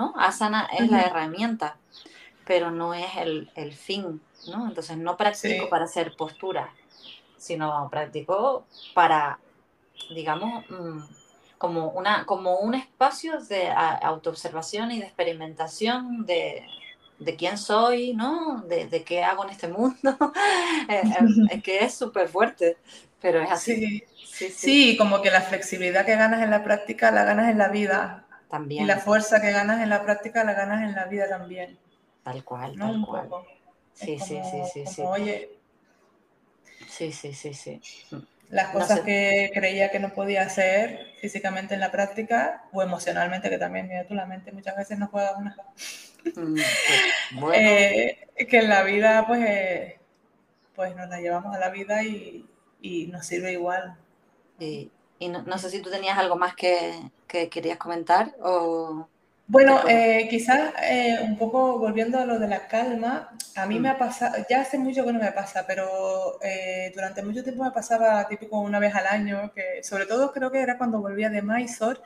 [0.00, 0.14] ¿no?
[0.16, 1.76] Asana es la herramienta,
[2.46, 4.66] pero no es el, el, fin, ¿no?
[4.66, 6.72] Entonces no practico para hacer postura,
[7.36, 9.38] sino practico para,
[10.14, 11.00] digamos, mm,
[11.58, 16.64] como, una, como un espacio de autoobservación y de experimentación de,
[17.18, 18.64] de quién soy, ¿no?
[18.66, 20.16] De, de, qué hago en este mundo.
[20.88, 22.78] Eh, eh, es que es súper fuerte,
[23.20, 23.76] pero es así.
[23.76, 24.04] Sí.
[24.24, 27.68] Sí, sí, como que la flexibilidad que ganas en la práctica la ganas en la
[27.68, 28.24] vida.
[28.68, 31.78] Y la fuerza que ganas en la práctica la ganas en la vida también.
[32.24, 33.28] Tal cual, tal cual.
[33.94, 35.02] Sí, sí, sí, sí, sí.
[35.02, 35.50] Oye.
[36.88, 37.80] Sí, sí, sí, sí.
[38.48, 43.58] Las cosas que creía que no podía hacer físicamente en la práctica o emocionalmente, que
[43.58, 45.56] también, mira tú, la mente muchas veces no juega una.
[46.34, 50.00] Mm, pues, eh, que en la vida, pues, eh,
[50.74, 52.44] pues nos la llevamos a la vida y,
[52.80, 53.96] y nos sirve igual.
[54.58, 56.94] Y, y no, sé si tú tenías algo más que,
[57.28, 59.06] que querías comentar o...
[59.46, 63.88] Bueno, eh, quizás eh, un poco volviendo a lo de la calma, a mí me
[63.88, 67.72] ha pasado, ya hace mucho que no me pasa, pero eh, durante mucho tiempo me
[67.72, 71.42] pasaba típico una vez al año, que sobre todo creo que era cuando volvía de
[71.42, 71.98] Mysore,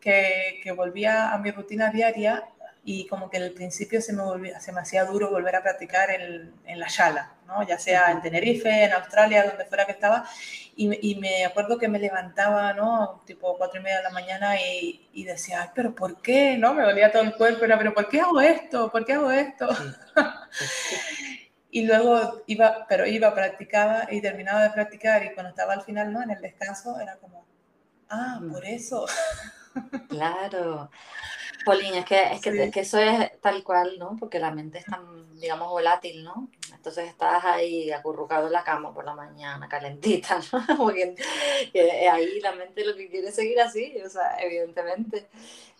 [0.00, 2.44] que, que volvía a mi rutina diaria
[2.84, 6.10] y como que al principio se me, volvía, se me hacía duro volver a practicar
[6.10, 7.66] en, en la shala, ¿no?
[7.66, 10.28] ya sea en Tenerife, en Australia, donde fuera que estaba,
[10.74, 13.22] y, y, me acuerdo que me levantaba, ¿no?
[13.24, 16.56] tipo cuatro y media de la mañana y, y, decía, Ay, pero ¿por qué?
[16.58, 16.74] ¿no?
[16.74, 18.90] Me dolía todo el cuerpo, era, pero ¿por qué hago esto?
[18.90, 19.68] ¿Por qué hago esto?
[21.70, 26.12] y luego iba, pero iba, practicaba y terminaba de practicar y cuando estaba al final,
[26.12, 26.22] ¿no?
[26.22, 27.46] En el descanso, era como,
[28.08, 28.52] ah, mm.
[28.52, 29.06] por eso.
[30.08, 30.90] claro.
[31.64, 34.16] Polín, es que, es, que, que, eso es tal cual, ¿no?
[34.18, 36.48] Porque la mente es tan, digamos, volátil, ¿no?
[36.72, 40.76] Entonces estás ahí acurrucado en la cama por la mañana, calentita, ¿no?
[40.76, 41.14] Porque
[42.10, 45.28] ahí la mente lo que quiere es seguir así, o sea, evidentemente.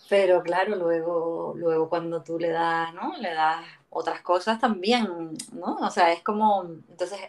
[0.08, 3.16] Pero claro, luego, luego cuando tú le das, ¿no?
[3.18, 5.76] Le das otras cosas también, ¿no?
[5.76, 7.20] O sea, es como, entonces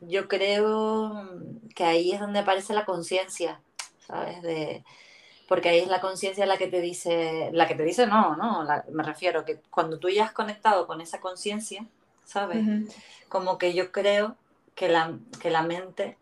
[0.00, 1.28] yo creo
[1.74, 3.60] que ahí es donde aparece la conciencia,
[4.06, 4.42] ¿sabes?
[4.42, 4.84] De,
[5.52, 8.66] porque ahí es la conciencia la que te dice, la que te dice no, no,
[8.90, 11.84] me refiero que cuando tú ya has conectado con esa conciencia,
[12.24, 12.64] ¿sabes?
[13.28, 14.34] Como que yo creo
[14.74, 16.16] que la, que la mente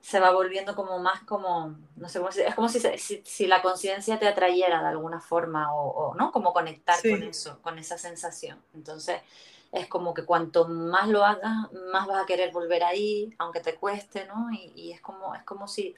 [0.00, 2.80] se va volviendo como más como, no sé cómo decir, es como si,
[3.26, 6.32] si, la conciencia te atrayera de alguna forma o, ¿no?
[6.32, 8.58] Como conectar con eso, con esa sensación.
[8.72, 9.20] Entonces,
[9.70, 13.74] es como que cuanto más lo hagas, más vas a querer volver ahí, aunque te
[13.74, 14.50] cueste, ¿no?
[14.50, 15.94] Y, y es, como, es, como si,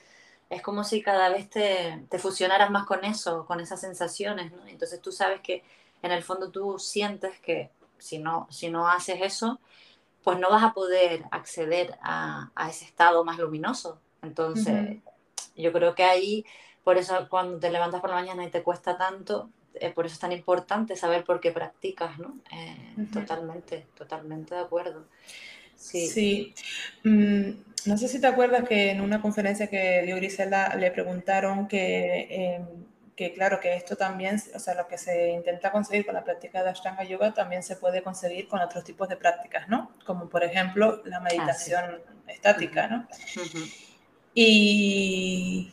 [0.50, 4.66] es como si cada vez te, te, fusionaras más con eso, con esas sensaciones, ¿no?
[4.66, 5.62] Entonces tú sabes que
[6.02, 9.58] en el fondo tú sientes que si no, si no haces eso,
[10.22, 14.00] pues no vas a poder acceder a, ese estado más luminoso.
[14.22, 14.98] Entonces,
[15.54, 16.44] yo creo que ahí,
[16.82, 20.14] por eso cuando te levantas por la mañana y te cuesta tanto, eh, por eso
[20.14, 22.36] es tan importante saber por qué practicas, ¿no?
[22.52, 25.04] Eh, totalmente, totalmente de acuerdo.
[25.84, 26.08] Sí.
[26.08, 26.54] sí.
[27.02, 27.50] Mm,
[27.86, 32.26] no sé si te acuerdas que en una conferencia que dio Grisela le preguntaron que
[32.30, 32.64] em,
[33.16, 36.62] que claro que esto también, o sea, lo que se intenta conseguir con la práctica
[36.62, 39.92] de Ashtanga Yoga también se puede conseguir con otros tipos de prácticas, ¿no?
[40.04, 43.06] Como por ejemplo la ah, meditación estática, ¿no?
[44.34, 45.72] y,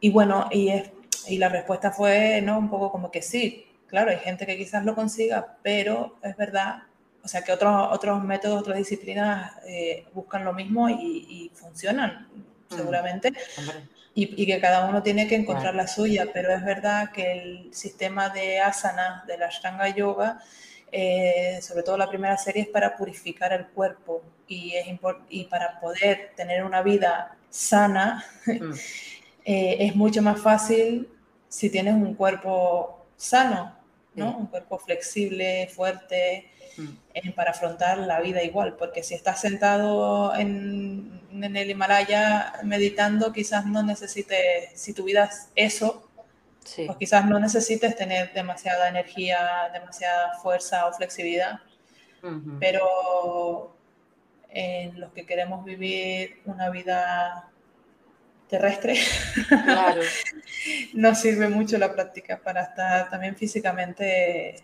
[0.00, 0.90] y, bueno, y, es,
[1.26, 2.58] y la respuesta fue, ¿no?
[2.58, 6.82] Un poco como que sí, claro, hay gente que quizás lo consiga, pero es verdad,
[7.24, 12.28] o sea, que otros, otros métodos, otras disciplinas eh, buscan lo mismo y, y funcionan
[12.68, 12.76] mm.
[12.76, 13.32] seguramente
[14.14, 18.28] y, que cada uno tiene que encontrar la suya, pero es verdad que el sistema
[18.28, 20.40] de asana de la Ashtanga Yoga,
[20.92, 24.86] eh, sobre todo la primera serie, es para purificar el cuerpo y, es
[25.28, 28.72] y para poder tener una vida sana, mm.
[29.44, 31.08] eh, es mucho más fácil
[31.48, 33.76] si tienes un cuerpo sano,
[34.14, 34.36] ¿no?
[34.36, 37.30] Un cuerpo flexible, fuerte, Mm.
[37.34, 43.66] para afrontar la vida igual, porque si estás sentado en, en, el Himalaya meditando, quizás
[43.66, 46.08] no necesites, si tu vida es eso,
[46.74, 51.60] pues quizás no necesites tener demasiada energía, demasiada fuerza o flexibilidad,
[52.58, 53.76] pero
[54.48, 57.52] en los que queremos vivir una vida
[58.48, 58.96] terrestre,
[59.48, 60.02] claro.
[60.94, 64.56] nos sirve mucho la práctica para estar también físicamente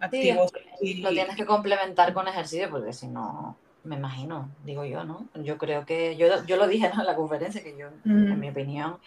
[0.00, 0.52] activos.
[0.98, 5.28] Lo tienes que complementar con ejercicio porque si no, me imagino, digo yo, ¿no?
[5.34, 8.98] Yo creo que, yo, yo lo dije en la conferencia, que yo, en mi opinión,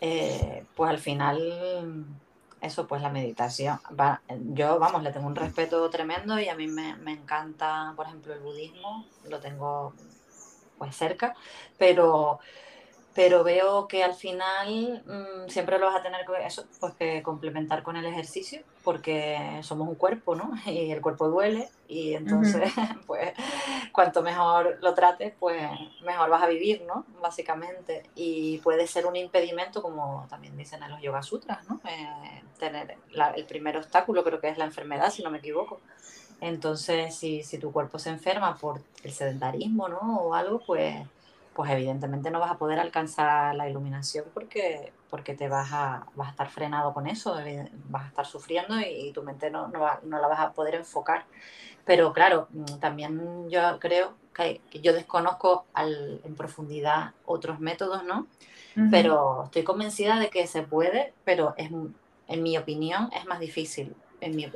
[0.00, 2.06] eh, pues al final,
[2.60, 3.78] eso, pues la meditación,
[4.52, 8.34] yo, vamos, le tengo un respeto tremendo y a mí me, me encanta, por ejemplo,
[8.34, 9.94] el budismo, lo tengo
[10.76, 11.34] pues cerca,
[11.78, 12.40] pero
[13.14, 17.22] pero veo que al final mm, siempre lo vas a tener que, eso, pues que
[17.22, 20.50] complementar con el ejercicio, porque somos un cuerpo, ¿no?
[20.66, 22.72] Y el cuerpo duele, y entonces,
[23.06, 23.32] pues,
[23.92, 25.62] cuanto mejor lo trates, pues
[26.04, 27.04] mejor vas a vivir, ¿no?
[27.22, 28.02] Básicamente.
[28.16, 31.80] Y puede ser un impedimento, como también dicen en los Yoga Sutras, ¿no?
[31.88, 32.96] Eh, tener
[33.36, 35.80] el primer obstáculo, creo que es la enfermedad, si no me equivoco.
[36.40, 40.18] Entonces, si, si tu cuerpo se enferma por el sedentarismo, ¿no?
[40.20, 40.96] O algo, pues
[41.54, 46.28] pues evidentemente no vas a poder alcanzar la iluminación porque, porque te vas a, vas
[46.28, 47.36] a estar frenado con eso,
[47.88, 51.24] vas a estar sufriendo y, tu mente no, no, la vas a poder enfocar.
[51.84, 58.26] Pero claro, mm, también yo creo que, yo desconozco en profundidad otros métodos, ¿no?
[58.90, 61.70] Pero estoy convencida de que se puede, pero es,
[62.26, 63.94] en mi opinión es más difícil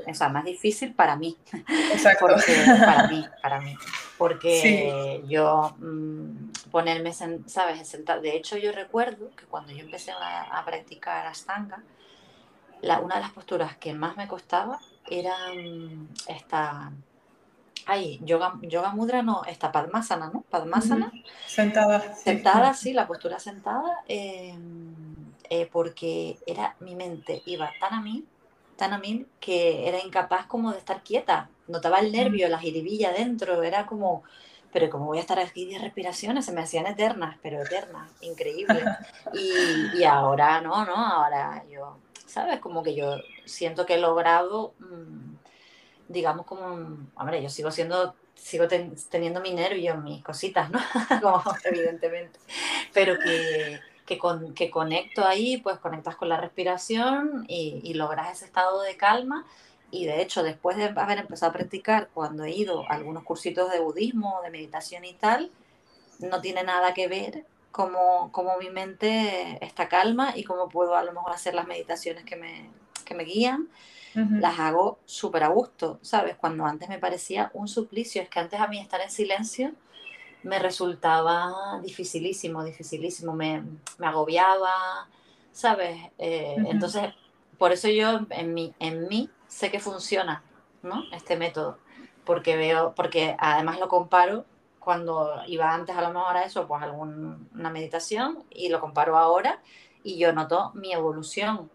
[0.06, 1.36] o sea, más difícil para mí.
[1.92, 2.26] Exacto.
[2.84, 3.74] para mí, para mí.
[4.18, 7.88] Porque yo mm, ponerme, ¿sabes?
[7.88, 8.20] Sentar.
[8.20, 11.82] De hecho, yo recuerdo que cuando yo empecé a, practicar Ashtanga,
[12.82, 16.92] la, una de las posturas que más me costaba era mm, esta.
[17.86, 20.42] Ay, yoga, yoga mudra no, esta padmasana, ¿no?
[20.42, 21.10] Padmasana.
[21.46, 22.14] Sentada.
[22.14, 24.00] Sentada, sí, la postura sentada.
[24.06, 25.04] Em,
[25.48, 28.26] eh, porque era mi mente iba tan a mí
[28.78, 31.50] tan a mí que era incapaz como de estar quieta.
[31.66, 34.22] Notaba el nervio, la jiribilla dentro, era como,
[34.72, 38.82] pero como voy a estar aquí 10 respiraciones, se me hacían eternas, pero eternas, increíble.
[39.34, 40.94] Y, ahora no, ¿no?
[40.94, 42.60] Ahora yo, ¿sabes?
[42.60, 45.34] Como que yo siento que he logrado, mm,
[46.08, 48.66] digamos como, hombre, yo sigo siendo, sigo
[49.10, 50.80] teniendo mi nervio, mis cositas, ¿no?
[51.22, 52.38] como evidentemente,
[52.92, 58.46] pero que que, con, que conecto ahí, pues conectas con la respiración y, logras ese
[58.46, 59.44] estado de calma.
[59.90, 63.70] Y de hecho, después de haber empezado a practicar, cuando he ido a algunos cursitos
[63.70, 65.50] de budismo, de meditación y tal,
[66.18, 71.04] no tiene nada que ver cómo, cómo mi mente está calma y cómo puedo a
[71.04, 72.70] lo mejor hacer las meditaciones que me,
[73.04, 73.68] que me guían.
[74.14, 76.34] Las hago súper a gusto, ¿sabes?
[76.34, 79.70] Cuando antes me parecía un suplicio, es que antes a mí estar en silencio
[80.42, 83.62] me resultaba dificilísimo, dificilísimo, me,
[83.98, 85.08] me agobiaba,
[85.52, 86.00] ¿sabes?
[86.18, 87.12] Eh, entonces,
[87.58, 90.42] por eso yo en mí, en mí sé que funciona,
[90.82, 91.04] ¿no?
[91.12, 91.78] Este método.
[92.24, 94.44] porque veo, porque además lo comparo
[94.78, 99.60] cuando iba antes a lo mejor a eso, pues alguna meditación y lo comparo ahora
[100.02, 101.70] y yo noto mi evolución.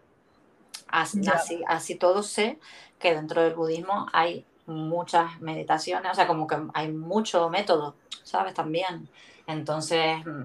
[0.88, 2.58] Así, así, así todo sé
[2.98, 8.54] que dentro del budismo hay muchas meditaciones, o sea, como que hay mucho método, ¿sabes?
[8.54, 9.08] También.
[9.46, 10.44] Entonces, mm,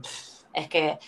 [0.53, 0.99] es que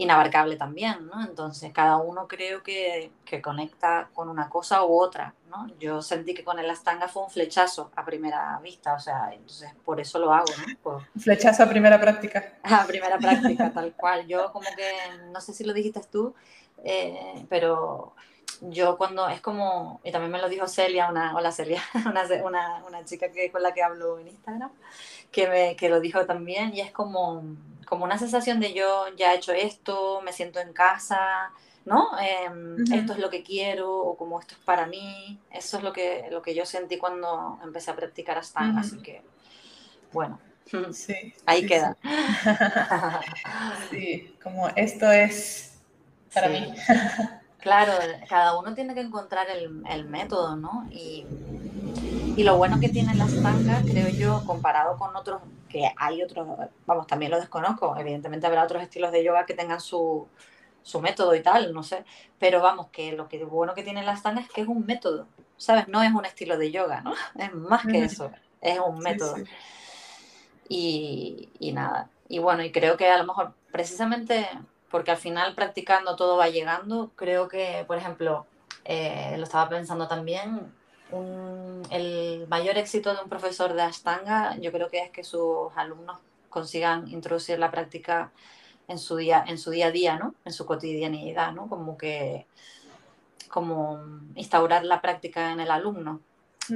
[0.00, 1.22] inabarcable también, ¿no?
[1.22, 5.68] Entonces, cada uno creo que, que, conecta con una cosa u otra, ¿no?
[5.78, 9.70] Yo sentí que con el Astanga fue un flechazo a primera vista, o sea, entonces
[9.84, 10.46] por eso lo hago,
[10.84, 11.04] ¿no?
[11.20, 12.54] flechazo a primera práctica.
[12.62, 14.26] A primera práctica, tal cual.
[14.26, 14.90] Yo como que,
[15.32, 16.34] no sé si lo dijiste tú,
[16.82, 18.14] eh, pero
[18.62, 22.84] yo cuando es como, y también me lo dijo Celia, una, hola Celia, una, una,
[22.86, 24.70] una, chica que, con la que hablo en Instagram,
[25.30, 27.42] que, me, que lo dijo también, y es como,
[27.86, 31.52] como una sensación de yo ya he hecho esto, me siento en casa,
[31.84, 32.08] ¿no?
[32.20, 35.92] Em, esto es lo que quiero, o como esto es para mí, eso es lo
[35.92, 39.22] que, lo que yo sentí cuando empecé a practicar Astanga, así que,
[40.12, 40.38] bueno.
[40.92, 41.96] Sí, Ahí queda.
[43.90, 44.36] Sí.
[44.40, 45.80] como esto es
[46.32, 46.72] para mí.
[47.58, 47.92] Claro,
[48.26, 50.88] cada uno tiene que encontrar el, el método, ¿no?
[50.90, 51.26] Y,
[52.36, 56.46] y, lo bueno que tienen las tangas, creo yo, comparado con otros, que hay otros,
[56.86, 60.26] vamos, también lo desconozco, evidentemente habrá otros estilos de yoga que tengan su,
[60.82, 62.04] su método y tal, no sé,
[62.38, 65.26] pero vamos, que lo que bueno que tienen las tangas es que es un método,
[65.56, 65.88] ¿sabes?
[65.88, 67.14] No es un estilo de yoga, ¿no?
[67.38, 69.36] Es más que eso, es un método.
[70.68, 74.46] Y, y nada, y bueno, y creo que a lo mejor precisamente
[74.90, 77.12] porque al final practicando todo va llegando.
[77.14, 78.46] Creo que, por ejemplo,
[78.84, 80.72] eh, lo estaba pensando también,
[81.90, 86.18] el mayor éxito de un profesor de Ashtanga yo creo que es que sus alumnos
[86.48, 88.32] consigan introducir la práctica
[88.88, 90.34] en su día, en su día a día, ¿no?
[90.44, 91.68] En su cotidianidad, ¿no?
[91.68, 92.46] Como que
[93.48, 94.00] como
[94.36, 96.20] instaurar la práctica en el alumno.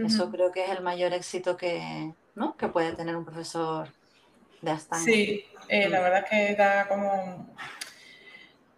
[0.04, 2.56] Eso creo que es el mayor éxito que, ¿no?
[2.56, 3.88] que puede tener un profesor
[4.60, 5.04] de Ashtanga.
[5.04, 6.02] Sí, eh, la mm.
[6.02, 7.54] verdad que da como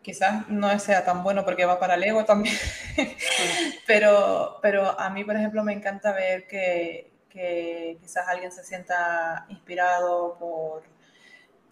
[0.06, 2.54] quizás no sea tan bueno porque va para el ego también,
[3.88, 9.46] pero, pero a mí, por ejemplo, me encanta ver que, que quizás alguien se sienta
[9.48, 10.84] inspirado por,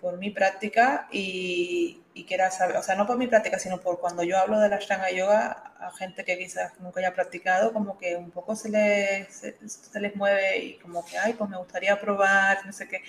[0.00, 4.00] por mi práctica y, y, quiera saber, o sea, no por mi práctica, sino por
[4.00, 7.96] cuando yo hablo de la Ashtanga Yoga a gente que quizás nunca haya practicado, como
[7.98, 12.00] que un poco se les, se, les mueve y como que, ay, pues me gustaría
[12.00, 13.00] probar, no sé qué.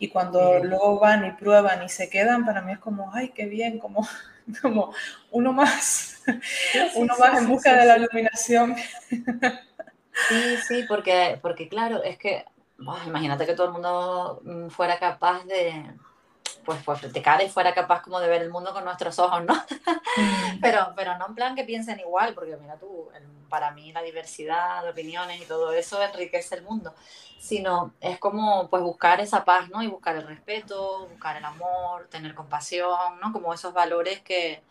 [0.00, 3.46] Y cuando luego van y prueban y se quedan, para mí es como, ay, qué
[3.46, 4.04] bien, como
[4.62, 4.94] como
[5.30, 6.22] uno más,
[6.94, 8.76] uno más en busca de la iluminación.
[10.28, 12.44] Sí, sí, porque, porque claro, es que
[13.06, 15.84] imagínate que todo el mundo mm, fuera capaz de,
[16.64, 19.54] pues, pues practicar y fuera capaz como de ver el mundo con nuestros ojos, ¿no?
[19.54, 20.60] Mm.
[20.60, 23.08] pero, pero no en plan que piensen igual, porque mira tú,
[23.48, 26.92] para mí la diversidad de opiniones y todo eso enriquece el mundo,
[27.38, 29.82] sino es como pues buscar esa paz, ¿no?
[29.82, 33.32] Y buscar el respeto, buscar el amor, tener compasión, ¿no?
[33.32, 34.62] Como esos valores que,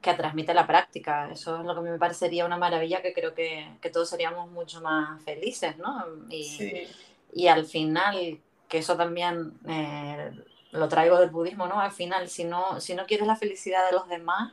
[0.00, 1.30] que transmite la práctica.
[1.30, 4.80] Eso es lo que me parecería una maravilla, que creo que, que todos seríamos mucho
[4.80, 6.06] más felices, ¿no?
[6.30, 6.86] Y,
[7.32, 9.58] y al final, que eso también...
[9.68, 10.30] Eh,
[10.74, 11.80] lo traigo del budismo, ¿no?
[11.80, 14.52] Al final, si no, si no quieres la felicidad de los demás,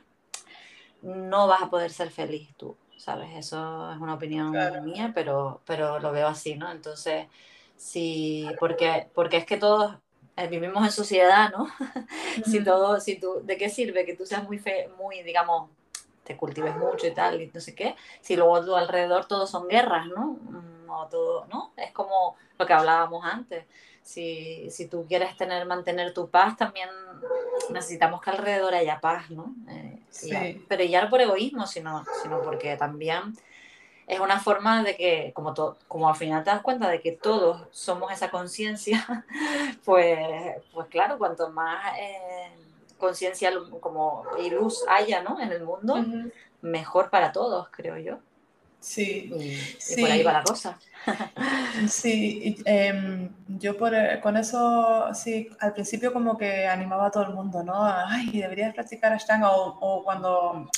[1.02, 3.30] no vas a poder ser feliz tú, ¿sabes?
[3.36, 4.52] Eso es una opinión
[4.84, 6.70] mía, pero, pero lo veo así, ¿no?
[6.70, 7.26] Entonces,
[7.76, 9.96] sí, porque, porque es que todos
[10.36, 11.66] eh, vivimos en sociedad, ¿no?
[12.46, 15.70] si todo, si tú, ¿de qué sirve que tú seas muy, fe, muy, digamos,
[16.22, 19.48] te cultives mucho y tal, y no sé qué, si luego a tu alrededor todo
[19.48, 20.38] son guerras, ¿no?
[20.86, 21.72] No, todo, ¿no?
[21.76, 23.64] Es como lo que hablábamos antes
[24.02, 26.88] si, si tú quieres tener, mantener tu paz, también
[27.70, 29.54] necesitamos que alrededor haya paz, ¿no?
[29.68, 30.64] Eh, sí.
[30.68, 33.34] pero ya no por egoísmo, sino, sino porque también
[34.06, 35.54] es una forma de que, como,
[35.88, 39.24] como al final te das cuenta de que todos somos esa conciencia,
[39.84, 40.18] pues,
[40.72, 42.50] pues claro, cuanto más eh,
[42.98, 45.40] conciencia como y luz haya ¿no?
[45.40, 45.96] en el mundo,
[46.60, 48.18] mejor para todos, creo yo.
[48.82, 50.76] Sí, y, por ahí va la cosa.
[51.88, 57.22] sí, em, yo por, eh, con eso, sí, al principio como que animaba a todo
[57.22, 57.74] el mundo, ¿no?
[57.84, 60.68] Ay, deberías practicar Ashtanga o, o cuando,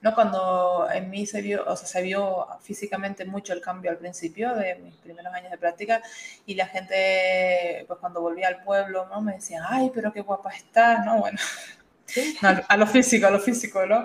[0.00, 3.98] no, cuando en mí se vio, o sea, se vio físicamente mucho el cambio al
[3.98, 6.02] principio de mis primeros años de práctica
[6.44, 9.20] y la gente, pues cuando volvía al pueblo, ¿no?
[9.20, 11.18] Me decía, ay, pero qué guapa estás, ¿no?
[11.18, 11.38] Bueno,
[12.68, 14.04] a lo físico, a lo físico, ¿no?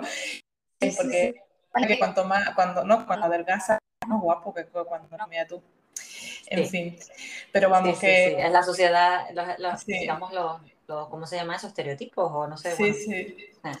[0.80, 1.47] Sí, porque
[1.86, 5.62] que cuanto más, cuando no, cuando adelgaza, más guapo que cuando no, mira tú.
[6.50, 6.98] En fin,
[7.52, 8.40] pero vamos que...
[8.40, 9.26] Es la sociedad,
[9.86, 11.66] digamos, los, los, ¿cómo se llama eso?
[11.66, 12.74] Estereotipos o no sé.
[12.74, 13.36] Sí, sí.
[13.62, 13.76] Ah,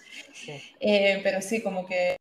[0.78, 2.17] eh, pero sí, como que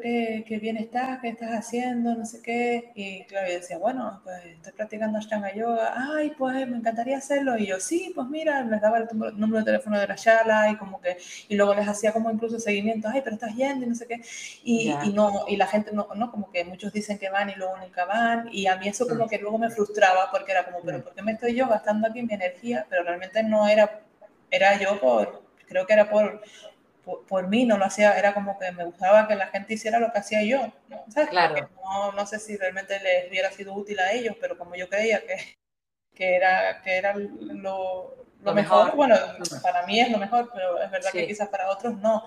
[0.00, 2.92] qué, qué, bien estás, qué estás haciendo, no sé qué.
[2.94, 7.56] Y claro, yo decía, bueno, pues estoy practicando Ashtanga Yoga, ay, pues me encantaría hacerlo.
[7.58, 10.76] Y yo, sí, pues mira, les daba el número de teléfono de la Shala y
[10.76, 11.16] como que,
[11.48, 14.20] y luego les hacía como incluso seguimiento, ay, pero estás yendo y no sé qué.
[14.64, 17.54] Y, y no, y la gente no, no, como que muchos dicen que van y
[17.54, 18.48] luego nunca van.
[18.52, 21.22] Y a mí eso como que luego me frustraba porque era como, pero ¿por qué
[21.22, 22.86] me estoy yo gastando aquí mi energía?
[22.88, 24.00] Pero realmente no era,
[24.50, 26.42] era yo por, creo que era por
[27.28, 30.12] por, mí, no lo hacía, era como que me gustaba que la gente hiciera lo
[30.12, 30.72] que hacía yo.
[30.88, 31.04] ¿no?
[31.28, 31.70] Claro.
[31.82, 35.24] No, no, sé si realmente les hubiera sido útil a ellos, pero como yo creía
[35.26, 35.36] que,
[36.14, 39.16] que era, que era lo, lo, mejor, bueno,
[39.62, 42.24] para mí es lo mejor, pero es verdad que quizás para otros no.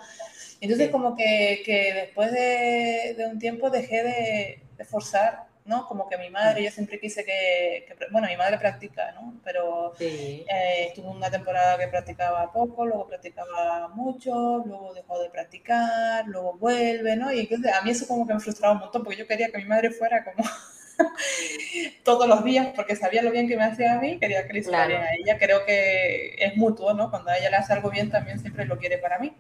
[0.62, 5.88] Entonces, como que, que después de, de, un tiempo dejé de, de forzar ¿no?
[5.88, 9.40] Como que mi madre, yo siempre quise que, bueno, mi madre practica, ¿no?
[9.44, 10.46] Pero sí.
[10.50, 16.54] eh, estuvo una temporada que practicaba poco, luego practicaba mucho, luego dejó de practicar, luego
[16.58, 17.32] vuelve, ¿no?
[17.32, 19.58] Y entonces a mí eso como que me frustraba un montón, porque yo quería que
[19.58, 20.44] mi madre fuera como
[22.04, 24.60] todos los días, porque sabía lo bien que me hacía a mí, quería que le
[24.60, 25.38] hiciera bien a ella.
[25.38, 27.10] Creo que es mutuo, ¿no?
[27.10, 29.34] Cuando a ella le hace algo bien, también siempre lo quiere para mí.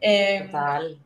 [0.00, 0.98] Eh, Total.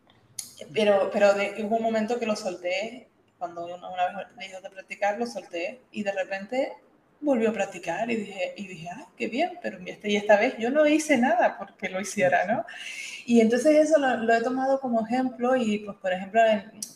[0.73, 3.09] Pero, pero de, hubo un momento que lo solté
[3.39, 6.73] cuando una, vez me dijo de practicar, lo solté y de repente
[7.21, 10.57] volvió a practicar y dije, y dije, ah, qué bien, pero este, y esta vez
[10.59, 12.65] yo no hice nada porque lo hiciera, ¿no?
[13.25, 16.41] Y entonces eso lo, he tomado como ejemplo y pues por ejemplo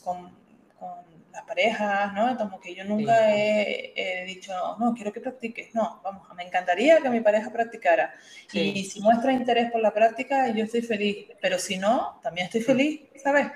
[0.05, 0.31] con,
[0.79, 2.37] con, las parejas, ¿no?
[2.37, 7.09] Como que yo nunca he, dicho, no, quiero que practiques, no, vamos, me encantaría que
[7.09, 8.13] mi pareja practicara
[8.53, 12.63] y, si muestra interés por la práctica, yo estoy feliz, pero si no, también estoy
[12.63, 13.47] feliz, ¿sabes?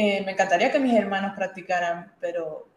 [0.00, 2.68] Eh, me encantaría que mis hermanos practicaran, pero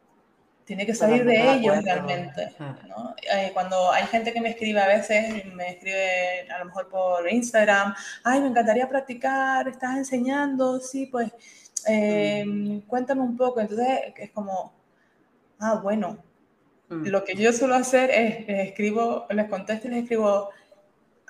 [0.65, 2.51] tiene que salir de ellos realmente.
[2.57, 3.13] ¿no?
[3.31, 7.31] Eh, cuando hay gente que me escribe a veces, me escribe a lo mejor por
[7.31, 7.93] Instagram,
[8.23, 11.31] ay, me encantaría practicar, estás enseñando, sí, pues
[11.87, 12.79] eh, mm.
[12.87, 13.59] cuéntame un poco.
[13.59, 14.73] Entonces es como,
[15.59, 16.23] ah, bueno,
[16.89, 17.05] mm.
[17.05, 20.49] lo que yo suelo hacer es, les escribo, les contesto y les escribo,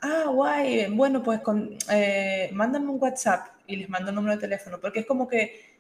[0.02, 1.78] ah, guay, bueno, pues con,
[2.54, 5.71] mándame un WhatsApp y les mando un número de teléfono, porque es como que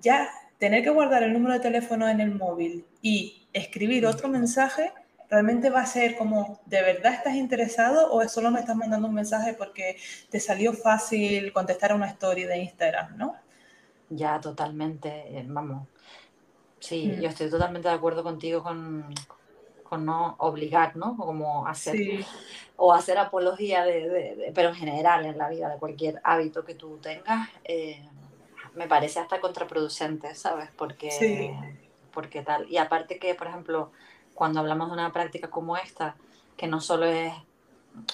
[0.00, 0.28] ya
[0.58, 4.92] tener que guardar el número de teléfono en el móvil y escribir otro mensaje,
[5.30, 9.14] realmente va a ser como, ¿de verdad estás interesado o solo me estás mandando un
[9.14, 9.96] mensaje porque
[10.30, 13.36] te salió fácil contestar a una story de Instagram, ¿no?
[14.10, 15.86] Ya, totalmente, eh, vamos.
[16.80, 17.20] Sí, mm.
[17.20, 19.04] yo estoy totalmente de acuerdo contigo con,
[19.82, 21.16] con no obligar, ¿no?
[21.16, 22.24] Como hacer,
[22.76, 26.98] o hacer apología de, pero en general en la vida, de cualquier hábito que tú
[26.98, 27.48] tengas.
[27.64, 28.02] Eh,
[28.78, 30.70] me parece hasta contraproducente, ¿sabes?
[30.76, 31.52] Porque,
[32.14, 32.70] porque tal.
[32.70, 33.90] Y aparte que, por ejemplo,
[34.34, 36.14] cuando hablamos de una práctica como esta,
[36.56, 37.34] que no solo es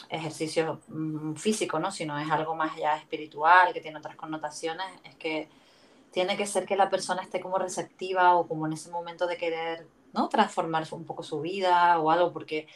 [0.08, 1.90] ejercicio mm, físico, ¿no?
[1.90, 5.48] sino es algo más ya espiritual, que tiene otras connotaciones, es que
[6.10, 9.36] tiene que ser que la persona esté como receptiva o como en ese momento de
[9.36, 10.30] querer ¿no?
[10.30, 12.66] transformar un poco su vida o algo, porque,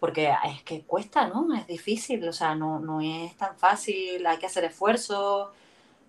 [0.00, 1.52] porque es que cuesta, ¿no?
[1.54, 5.52] Es difícil, o sea, no, no es tan fácil, hay que hacer esfuerzo,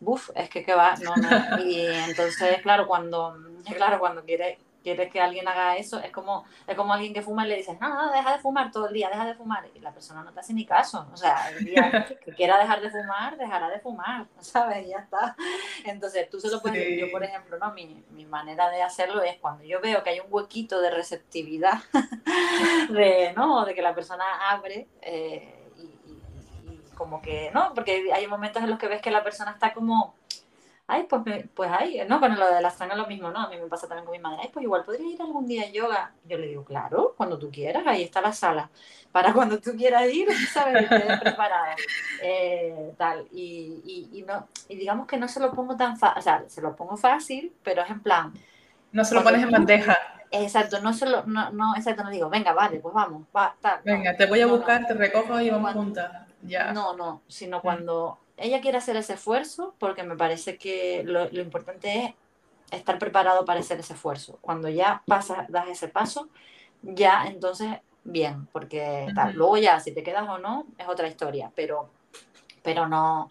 [0.05, 1.65] buf, es que, que va, no, no.
[1.65, 3.37] Y entonces, claro, cuando,
[3.75, 7.43] claro, cuando quiere quieres que alguien haga eso, es como, es como alguien que fuma
[7.43, 9.67] y le dices, no, no, deja de fumar todo el día, deja de fumar.
[9.73, 11.07] Y la persona no te hace ni caso.
[11.11, 14.85] O sea, el día que quiera dejar de fumar, dejará de fumar, ¿sabes?
[14.85, 15.35] Y ya está.
[15.85, 16.99] Entonces, tú se lo puedes decir.
[16.99, 17.73] Yo, por ejemplo, ¿no?
[17.73, 21.79] Mi, mi, manera de hacerlo es cuando yo veo que hay un huequito de receptividad,
[22.89, 23.65] de, ¿no?
[23.65, 24.87] De que la persona abre.
[25.01, 25.64] Eh,
[26.95, 27.73] como que, ¿no?
[27.73, 30.15] Porque hay momentos en los que ves que la persona está como,
[30.87, 31.23] ay, pues,
[31.53, 33.39] pues ay, no, con lo de la sangre lo mismo, ¿no?
[33.39, 35.63] A mí me pasa también con mi madre, ay, pues igual podría ir algún día
[35.63, 36.11] a yoga.
[36.25, 38.69] Yo le digo, claro, cuando tú quieras, ahí está la sala,
[39.11, 40.83] para cuando tú quieras ir, ¿sabes?
[40.83, 41.75] Estés preparada.
[42.21, 46.19] Eh, tal, y, y, y, no, y digamos que no se lo pongo tan fácil,
[46.19, 48.33] o sea, se lo pongo fácil, pero es en plan...
[48.91, 49.97] No se lo pones en bandeja.
[50.31, 53.79] Exacto, no solo, no, no, exacto, no digo, venga, vale, pues vamos, va, tal.
[53.83, 56.24] Venga, te voy a buscar, te recojo y vamos juntas.
[56.73, 57.61] No, no, sino mm.
[57.61, 62.15] cuando ella quiere hacer ese esfuerzo, porque me parece que lo, importante
[62.71, 64.37] es estar preparado para hacer ese esfuerzo.
[64.41, 66.29] Cuando ya pasas, das ese paso,
[66.81, 67.69] ya entonces
[68.03, 71.89] bien, porque luego ya si te quedas o no es otra historia, pero,
[72.61, 73.29] pero no,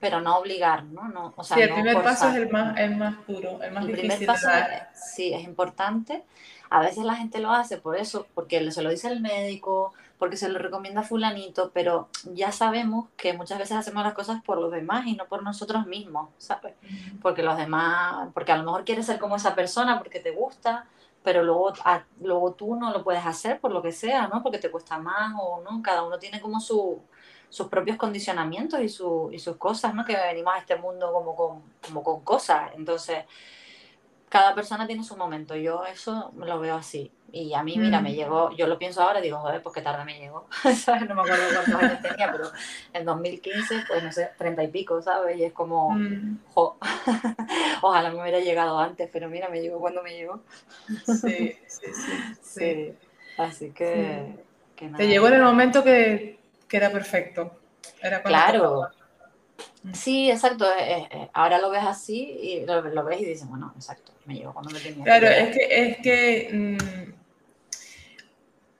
[0.00, 1.08] pero no obligar, ¿no?
[1.08, 3.84] no o sea, sí, el primer paso es el más, el más duro, el más
[3.84, 4.16] el difícil.
[4.16, 4.48] Primer paso,
[4.94, 6.24] sí, es importante.
[6.68, 10.36] A veces la gente lo hace por eso, porque se lo dice el médico, porque
[10.36, 14.72] se lo recomienda fulanito, pero ya sabemos que muchas veces hacemos las cosas por los
[14.72, 16.74] demás y no por nosotros mismos, ¿sabes?
[17.20, 20.86] Porque los demás, porque a lo mejor quieres ser como esa persona porque te gusta,
[21.22, 21.72] pero luego,
[22.20, 24.42] luego tú no lo puedes hacer por lo que sea, ¿no?
[24.42, 27.02] Porque te cuesta más o no, cada uno tiene como su,
[27.48, 30.04] sus propios condicionamientos y, su, y sus cosas, ¿no?
[30.04, 32.70] Que venimos a este mundo como con, como con cosas.
[32.74, 33.24] Entonces,
[34.36, 35.56] cada persona tiene su momento.
[35.56, 37.10] Yo eso lo veo así.
[37.32, 38.14] Y a mí, mira, me mm.
[38.14, 40.46] llegó, yo lo pienso ahora, digo, joder, pues qué tarde me llegó.
[41.08, 42.50] No me acuerdo cuántos años tenía, pero
[42.92, 45.38] en 2015, pues no sé, treinta y pico, ¿sabes?
[45.38, 46.38] Y es como, mm.
[47.82, 50.42] ojalá me hubiera llegado antes, pero mira, me llegó cuando me llegó.
[51.06, 52.12] Sí, sí, sí.
[52.42, 52.94] sí.
[53.38, 54.36] Así que,
[54.96, 57.58] Te llegó en el momento que, que era perfecto.
[58.02, 58.88] Era claro.
[59.92, 60.66] Sí, exacto.
[60.72, 64.34] Eh, eh, eh, ahora lo ves así y lo, ves y dices, bueno, exacto, me
[64.34, 65.04] llegó cuando me tenía.
[65.04, 67.12] Claro, es que, es que mm,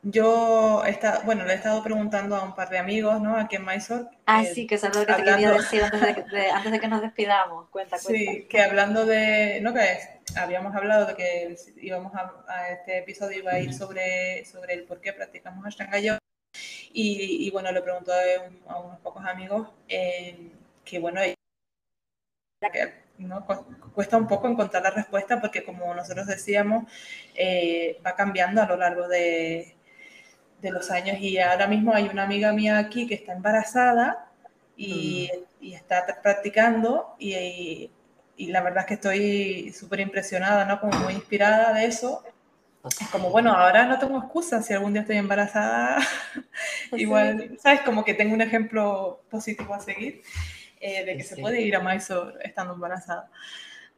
[0.03, 3.37] yo, está, bueno, le he estado preguntando a un par de amigos, ¿no?
[3.37, 4.07] Aquí en Mysore.
[4.27, 7.03] Ah, sí, que es algo que te quería decir antes de, antes de, que nos
[7.03, 7.69] despidamos.
[7.71, 8.33] Cuenta, cuenta.
[8.33, 9.75] Sí, que hablando de, ¿no?
[9.75, 9.99] Que
[10.37, 15.01] habíamos hablado de que íbamos a, este episodio iba a ir sobre, sobre el por
[15.01, 16.19] qué practicamos Ashtanga Yoga.
[16.93, 19.69] Y, y, bueno, le pregunto a, a unos pocos amigos
[20.87, 21.21] que bueno,
[23.19, 23.47] ¿no?
[23.93, 26.85] cuesta un poco encontrar la respuesta porque como nosotros decíamos,
[27.35, 29.75] eh, va cambiando a lo largo de,
[30.63, 34.31] de, los años y ahora mismo hay una amiga mía aquí que está embarazada
[34.77, 35.65] y, mm.
[35.65, 37.91] y está practicando y,
[38.37, 40.81] y, la verdad es que estoy súper impresionada, ¿no?
[40.81, 42.23] Como muy inspirada de eso.
[43.11, 45.99] Como, bueno, ahora no tengo excusa si algún día estoy embarazada.
[46.93, 47.81] Igual, ¿sabes?
[47.81, 50.23] Como que tengo un ejemplo positivo a seguir.
[50.81, 53.31] Eh, de que se puede ir a Mysore estando embarazada.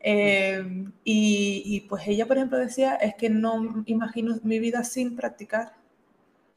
[0.00, 0.62] Eh,
[1.04, 5.74] y, y, pues ella, por ejemplo, decía, es que no imagino mi vida sin practicar,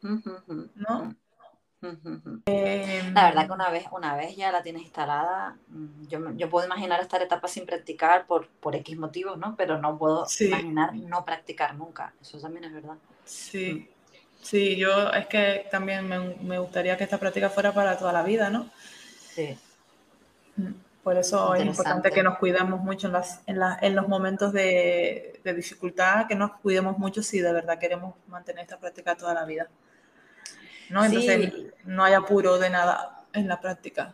[0.02, 1.16] ¿no?
[2.46, 6.50] Eh, la verdad que una vez, una vez ya la tienes instalada, mm, yo, yo
[6.50, 9.56] puedo imaginar estar etapa sin practicar por, por X motivos, ¿no?
[9.56, 12.98] Pero no puedo imaginar no practicar nunca, eso también es verdad.
[13.26, 14.44] Sí, mm.
[14.44, 18.22] sí, yo es que también me, me gustaría que esta práctica fuera para toda la
[18.22, 18.70] vida, ¿no?
[19.34, 19.58] Sí.
[21.04, 25.40] Por eso es importante que nos cuidemos mucho en, las, en, en los momentos de,
[25.44, 29.46] de, dificultad, que nos cuidemos mucho si de verdad queremos mantener esta práctica toda la
[29.46, 29.68] vida.
[30.90, 31.04] ¿no?
[31.04, 31.54] Entonces
[31.86, 34.14] no hay apuro de nada en la práctica.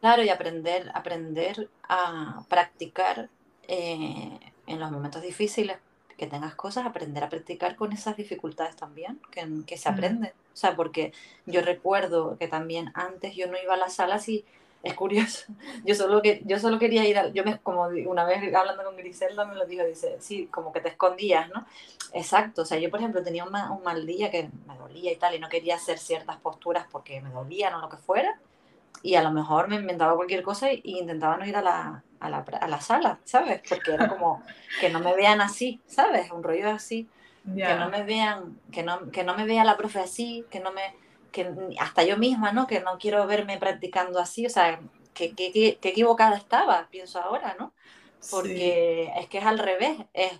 [0.00, 3.28] Claro, y aprender, aprender a practicar
[3.66, 5.78] eh, en los momentos difíciles
[6.16, 10.34] que tengas cosas, aprender a practicar con esas dificultades también, que, que se aprende.
[10.52, 11.12] O sea, porque
[11.46, 14.44] yo recuerdo que también antes yo no iba a las salas y
[14.82, 15.46] es curioso.
[15.84, 18.96] Yo solo, que, yo solo quería ir, a, yo me, como una vez hablando con
[18.96, 21.66] Griselda me lo dijo, dice, sí, como que te escondías, ¿no?
[22.12, 25.16] Exacto, o sea, yo por ejemplo tenía un, un mal día que me dolía y
[25.16, 28.38] tal, y no quería hacer ciertas posturas porque me dolían o lo que fuera,
[29.02, 32.28] y a lo mejor me inventaba cualquier cosa e intentaba no ir a la, a
[32.28, 33.62] la, a la sala, ¿sabes?
[33.68, 34.42] Porque era como
[34.80, 36.30] que no me vean así, ¿sabes?
[36.30, 37.08] Un rollo así,
[37.54, 40.72] que no me vean, que no, que no me vea la profe así, que no
[40.72, 40.94] me
[41.30, 42.66] que hasta yo misma, ¿no?
[42.66, 44.80] Que no quiero verme practicando así, o sea,
[45.14, 47.72] que, que, equivocada estaba, pienso ahora, ¿no?
[48.30, 50.32] Porque es que es al revés, es,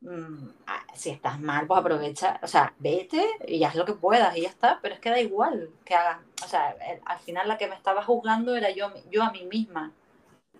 [0.00, 4.36] mm, ah, si estás mal, pues aprovecha, o sea, vete y haz lo que puedas
[4.36, 6.74] y ya está, pero es que da igual que hagas, o sea,
[7.04, 9.92] al final la que me estaba juzgando era yo, yo a mí misma.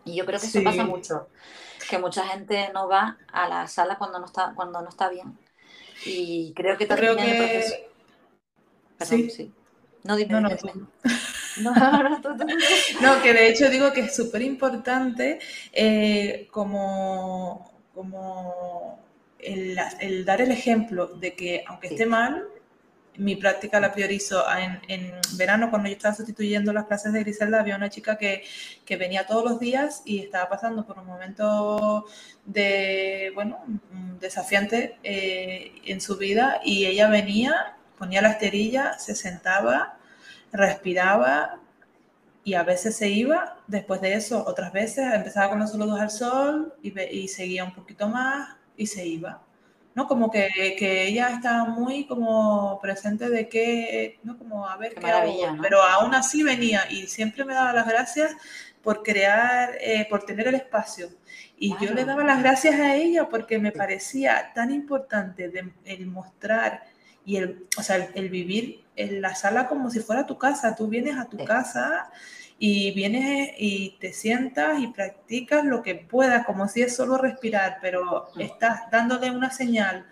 [0.05, 1.28] Y yo creo que eso pasa mucho,
[1.91, 5.37] que mucha gente no va a la sala cuando no está, cuando no está bien.
[6.05, 7.91] Y creo que también creo que...
[8.99, 9.53] Perdón, sí.
[10.07, 10.48] No, no, no,
[13.00, 15.38] no, que de hecho digo que es súper importante
[15.72, 19.00] eh, como, como
[19.38, 22.46] el, el, dar el ejemplo de que aunque esté mal,
[23.18, 24.44] mi práctica la priorizo.
[24.57, 28.44] En, en, verano, cuando yo estaba sustituyendo las clases de Griselda, había una chica que,
[28.84, 32.07] que, venía todos los días y estaba pasando por un momento
[32.44, 33.59] de, bueno,
[34.20, 39.99] desafiante eh, en su vida y ella venía ponía la esterilla, se sentaba,
[40.53, 41.61] respiraba
[42.44, 43.57] y a veces se iba.
[43.66, 47.74] Después de eso, otras veces empezaba con los saludos al sol y, y seguía un
[47.74, 49.42] poquito más y se iba.
[49.97, 50.07] ¿no?
[50.07, 54.36] Como que, que, ella estaba muy como presente de que, ¿no?
[54.36, 55.57] Como a ver qué, hago.
[55.62, 58.36] Pero aún así venía y siempre me daba las gracias
[58.82, 61.09] por crear, eh, por tener el espacio.
[61.57, 66.07] Y yo le daba las gracias a ella porque me parecía tan importante de, el
[66.07, 66.84] mostrar
[67.27, 70.77] y el, o sea, el, vivir en la sala como si fuera tu casa.
[70.77, 72.09] Tú vienes a tu casa
[72.57, 77.79] y vienes y te sientas y practicas lo que puedas, como si es solo respirar,
[77.83, 80.07] pero estás dándole una señal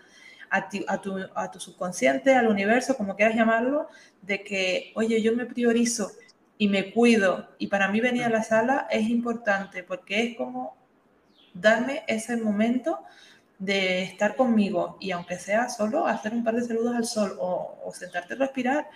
[0.49, 3.87] a, a, tu, a tu subconsciente, al universo, como quieras llamarlo,
[4.21, 6.11] de que, oye, yo me priorizo
[6.57, 7.47] y me cuido.
[7.59, 10.75] Y para mí venir a la sala es importante porque es como
[11.53, 12.99] darme ese momento
[13.59, 17.91] de estar conmigo y aunque sea solo hacer un par de saludos al sol o,
[17.93, 18.89] sentarte a respirar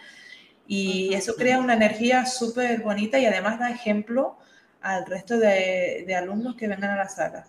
[0.67, 4.37] Y eso crea una energía súper bonita y además da ejemplo
[4.81, 7.47] al resto de, de alumnos que vengan a la sala.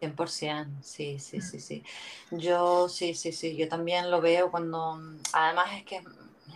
[0.00, 1.82] 100%, sí, sí, sí, sí.
[2.30, 5.00] Yo, sí, sí, sí, yo también lo veo cuando,
[5.32, 6.02] además es que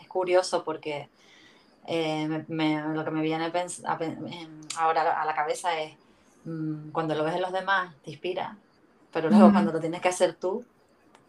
[0.01, 1.09] es curioso porque
[1.87, 3.51] eh, lo que me viene
[4.77, 5.95] ahora a la cabeza es,
[6.45, 8.57] mm, cuando lo ves en los demás, te inspira,
[9.13, 10.65] pero luego cuando lo tienes que hacer tú,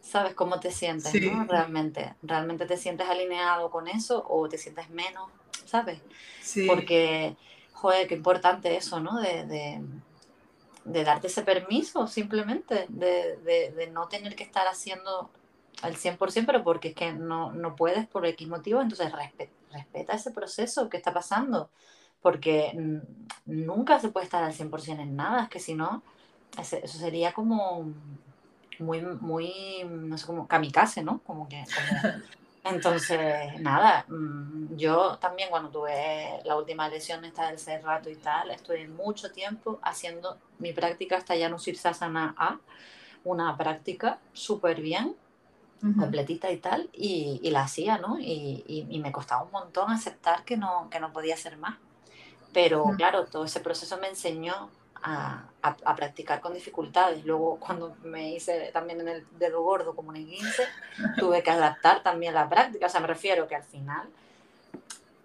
[0.01, 1.45] sabes cómo te sientes, ¿no?
[1.45, 5.29] Realmente, realmente te sientes alineado con eso o te sientes menos,
[5.65, 5.99] ¿sabes?
[6.41, 6.67] Sí.
[6.67, 7.35] Porque,
[7.73, 9.19] joder, qué importante eso, ¿no?
[9.19, 9.81] de
[10.89, 13.37] de darte ese permiso simplemente, de,
[13.75, 15.29] de, no tener que estar haciendo
[15.81, 19.11] al 100%, pero porque es que no, no puedes por X motivo, entonces
[19.71, 21.69] respeta ese proceso que está pasando,
[22.21, 22.73] porque
[23.45, 26.01] nunca se puede estar al 100% en nada, es que si no,
[26.57, 27.93] eso sería como
[28.79, 31.21] muy, muy, no sé, como kamikaze, ¿no?
[31.25, 31.63] Como que...
[32.63, 38.51] Entonces, nada, mm, yo también cuando tuve la última lesión esta del cerrato y tal,
[38.51, 42.59] estuve mucho tiempo haciendo mi práctica hasta ya no Sirsasana A,
[43.23, 45.15] una práctica súper bien,
[45.97, 48.19] completita y tal, y, la hacía, ¿no?
[48.19, 51.77] Y, y, me costaba un montón aceptar que no, que no podía hacer más.
[52.51, 54.69] Pero claro, todo ese proceso me enseñó
[55.03, 57.25] a, a, practicar con dificultades.
[57.25, 60.63] Luego, cuando me hice también en el dedo gordo como un esguince,
[61.17, 62.87] tuve que adaptar también la práctica.
[62.87, 64.09] O sea, me refiero que al final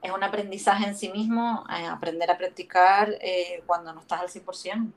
[0.05, 4.29] es un aprendizaje en sí mismo, eh, aprender a practicar eh, cuando no estás al
[4.29, 4.93] 100%.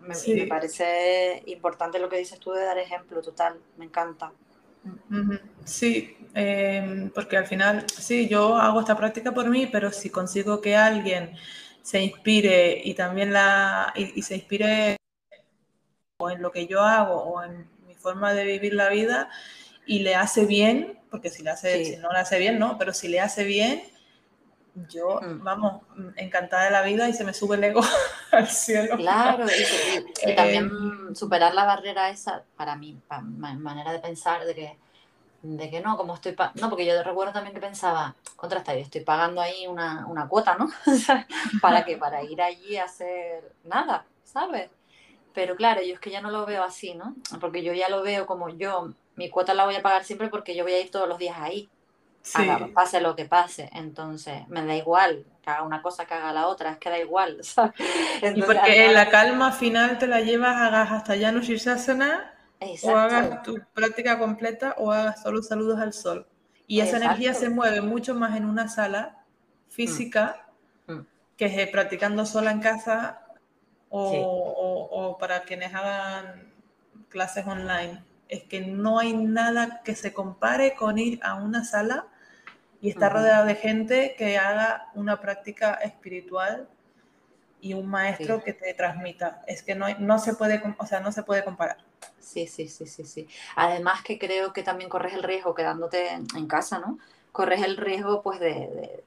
[0.00, 4.32] Me, me, parece importante lo que dices tú de dar ejemplo, total, me encanta.
[5.64, 10.60] Sí, em, porque al final, sí, yo hago esta práctica por mí, pero si consigo
[10.60, 11.36] que alguien
[11.82, 14.96] se inspire y también la y, se inspire
[16.18, 19.30] o en lo que yo hago o en mi forma de vivir la vida
[19.86, 22.92] y le hace bien, porque si, le hace, si no le hace bien, no, pero
[22.92, 23.82] si le hace bien,
[24.88, 25.42] yo, mm.
[25.42, 25.82] vamos,
[26.16, 27.80] encantada de la vida y se me sube el ego
[28.30, 28.96] al cielo.
[28.96, 34.44] Claro, y, también eh, superar la barrera esa, para mí, para mi manera de pensar,
[34.44, 34.78] de que
[35.42, 39.00] de que no, como estoy, no, porque yo recuerdo también que pensaba, contra yo estoy
[39.02, 40.68] pagando ahí una, una cuota, ¿no?
[41.62, 41.96] ¿Para qué?
[41.96, 44.70] Para ir allí a hacer nada, ¿sabes?
[45.32, 47.14] Pero claro, yo es que ya no lo veo así, ¿no?
[47.40, 50.54] Porque yo ya lo veo como yo, mi cuota la voy a pagar siempre porque
[50.54, 51.70] yo voy a ir todos los días ahí,
[52.74, 53.70] pase lo que pase.
[53.72, 56.98] Entonces, me da igual que haga una cosa, que haga la otra, es que da
[56.98, 57.74] igual, ¿sabes?
[58.34, 62.39] y porque la calma final te la llevas, hagas hasta ya no cenar
[62.82, 66.26] o hagas tu práctica completa o hagas solo saludos al sol.
[66.66, 69.24] Y esa energía se mueve mucho más en una sala
[69.68, 70.46] física
[70.86, 70.92] mm.
[70.92, 71.06] Mm.
[71.36, 73.26] que practicando sola en casa
[73.88, 76.52] o, para quienes hagan
[77.08, 78.04] clases online.
[78.28, 82.06] Es que no hay nada que se compare con ir a una sala
[82.80, 86.68] y estar rodeado de gente que haga una práctica espiritual
[87.60, 89.42] y un maestro que te transmita.
[89.46, 91.78] Es que no, no, se puede, o sea, no se puede comparar.
[92.20, 93.28] Sí, sí, sí, sí, sí.
[93.56, 96.98] Además que creo que también corres el riesgo quedándote en casa, ¿no?
[97.32, 99.04] Corres el riesgo pues de, de,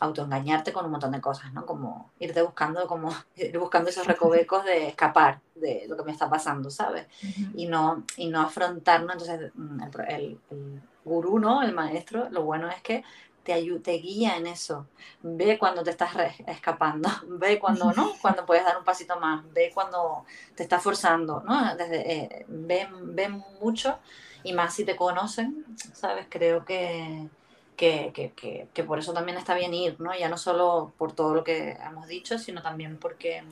[0.00, 1.64] autoengañarte con un montón de cosas, ¿no?
[1.64, 6.28] Como irte buscando, como ir buscando esos recovecos de escapar de lo que me está
[6.28, 7.06] pasando, ¿sabes?
[7.54, 9.12] Y no, y no afrontarlo.
[9.12, 11.62] Entonces, mm, el, el gurú, ¿no?
[11.62, 13.04] El maestro, lo bueno es que
[13.44, 14.86] te, te guía en eso.
[15.22, 16.12] Ve cuando te estás
[16.46, 20.24] escapando, ve cuando no, cuando puedes dar un pasito más, ve cuando
[20.56, 21.76] te estás forzando, ¿no?
[21.76, 23.28] Desde, eh, ve,
[23.60, 23.98] mucho
[24.42, 26.26] y más si te conocen, ¿sabes?
[26.28, 27.28] Creo que,
[27.76, 30.14] que, que, que, por eso también está bien ir, ¿no?
[30.16, 33.44] Ya no solo por todo lo que hemos dicho, sino también porque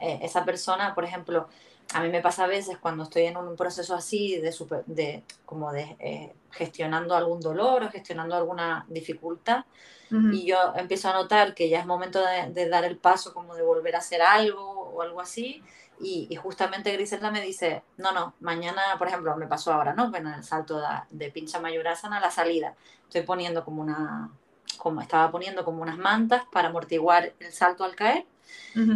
[0.00, 1.48] eh, esa persona, por ejemplo,
[1.94, 4.54] a mí me pasa a veces cuando estoy en un proceso así de,
[4.86, 9.64] de como de eh, gestionando algún dolor o gestionando alguna dificultad
[10.10, 13.62] y yo empiezo a notar que ya es momento de, dar el paso como de
[13.62, 15.62] volver a hacer algo o algo así
[16.00, 20.14] y, justamente Griselda me dice, no, no, mañana, por ejemplo, me pasó ahora, ¿no?
[20.14, 24.30] En el salto de, de pincha mayurasana a la salida, estoy poniendo como una,
[24.78, 28.24] como estaba poniendo como unas mantas para amortiguar el salto al caer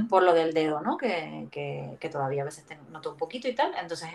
[0.09, 0.97] por lo del dedo, ¿no?
[0.97, 3.73] Que, que, que, todavía a veces noto un poquito y tal.
[3.81, 4.09] Entonces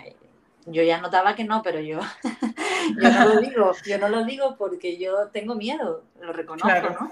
[0.67, 1.99] yo ya notaba que no, pero yo,
[3.01, 7.11] yo no lo digo, yo no lo digo porque yo tengo miedo, lo reconozco, ¿no?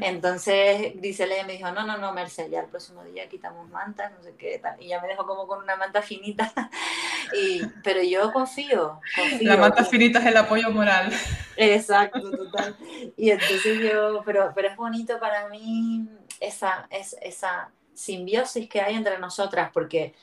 [0.00, 4.22] Entonces Grisele me dijo, no, no, no, Merced, ya el próximo día quitamos mantas, no
[4.22, 4.80] sé qué tal.
[4.80, 6.50] Y ya me dejó como con una manta finita.
[7.36, 9.50] y, pero yo confío, confío.
[9.50, 11.12] La manta finita es el apoyo moral.
[11.56, 12.74] Exacto, total.
[13.18, 16.08] Y entonces yo, pero, pero es bonito para mí
[16.40, 20.14] esa, es, esa simbiosis que hay entre nosotras, porque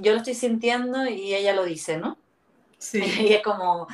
[0.00, 2.18] yo lo estoy sintiendo y ella lo dice, ¿no?
[2.78, 3.00] Sí.
[3.30, 3.86] Y es como,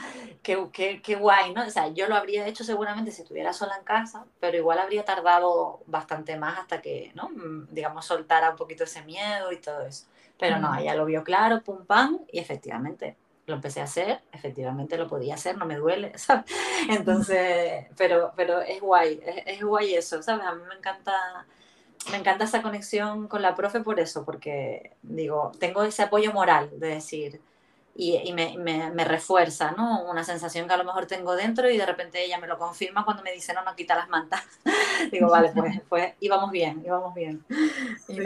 [0.42, 1.64] qué, qué, qué, guay, ¿no?
[1.66, 5.04] O sea, yo lo habría hecho seguramente si estuviera sola en casa, pero igual habría
[5.04, 7.28] tardado bastante más hasta que, ¿no?
[7.30, 10.06] Mm, digamos, soltara un poquito ese miedo y todo eso.
[10.38, 14.96] Pero no, ella lo vio claro, pum, pam, y efectivamente lo empecé a hacer, efectivamente
[14.96, 16.44] lo podía hacer, no me duele, ¿sabes?
[16.88, 20.46] Entonces, pero, pero es guay, es, es guay eso, ¿sabes?
[20.46, 21.46] A mí me encanta
[22.10, 26.70] me encanta esa conexión con la profe por eso, porque digo, tengo ese apoyo moral
[26.78, 27.40] de decir,
[27.94, 30.04] y, me, me, refuerza, ¿no?
[30.04, 33.04] Una sensación que a lo mejor tengo dentro y de repente ella me lo confirma
[33.04, 34.42] cuando me dice, no, no quita las mantas.
[35.12, 37.44] digo, vale, pues, pues íbamos bien, íbamos bien.
[38.06, 38.16] Sí.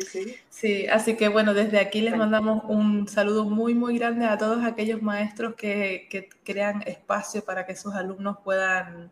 [0.00, 0.86] Sí, sí.
[0.86, 5.02] así que bueno, desde aquí les mandamos un saludo muy, muy grande a todos aquellos
[5.02, 9.10] maestros que, que crean espacio para que sus alumnos puedan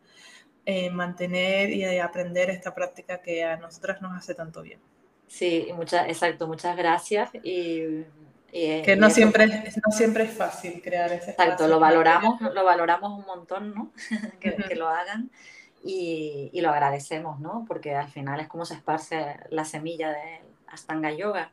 [0.66, 4.78] eh, mantener y aprender esta práctica que a nosotras nos hace tanto bien.
[5.26, 8.04] Sí, muchas, exacto, muchas gracias y
[8.52, 12.64] eh, que no siempre, es, no siempre es fácil crear ese Exacto, lo valoramos, lo
[12.64, 13.92] valoramos un montón, ¿no?
[14.40, 15.30] que, que, lo hagan
[15.84, 17.64] y, y, lo agradecemos, ¿no?
[17.66, 20.40] Porque al final es como se esparce la semilla de
[20.70, 21.52] Astanga Yoga.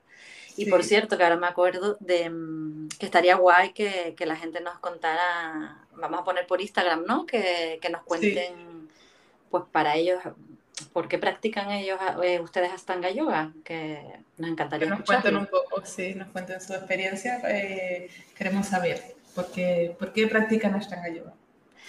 [0.55, 4.35] Y por cierto, que ahora me acuerdo de mm, que estaría guay que, que, la
[4.35, 7.27] gente nos contara, vamos a poner por Instagram, ¿no?
[7.27, 8.89] Que, que nos cuenten,
[9.51, 10.19] pues para ellos,
[10.93, 13.51] ¿Por qué practican ellos, eh, ustedes Astanga Yoga?
[13.63, 13.99] Que
[14.37, 17.41] nos encantaría Que nos cuenten un poco, sí, nos cuenten su experiencia.
[17.45, 19.01] Eh, queremos saber
[19.33, 21.33] por qué, por qué practican Astanga Yoga.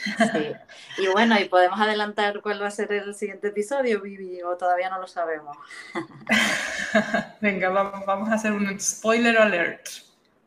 [0.04, 0.52] Sí.
[0.98, 4.90] Y bueno, y podemos adelantar cuál va a ser el siguiente episodio, Vivi, o todavía
[4.90, 5.56] no lo sabemos.
[7.40, 9.86] Venga, vamos, vamos a hacer un spoiler alert.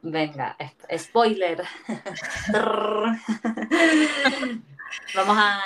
[0.01, 0.57] Venga,
[0.97, 1.63] spoiler.
[5.15, 5.61] Vamos a,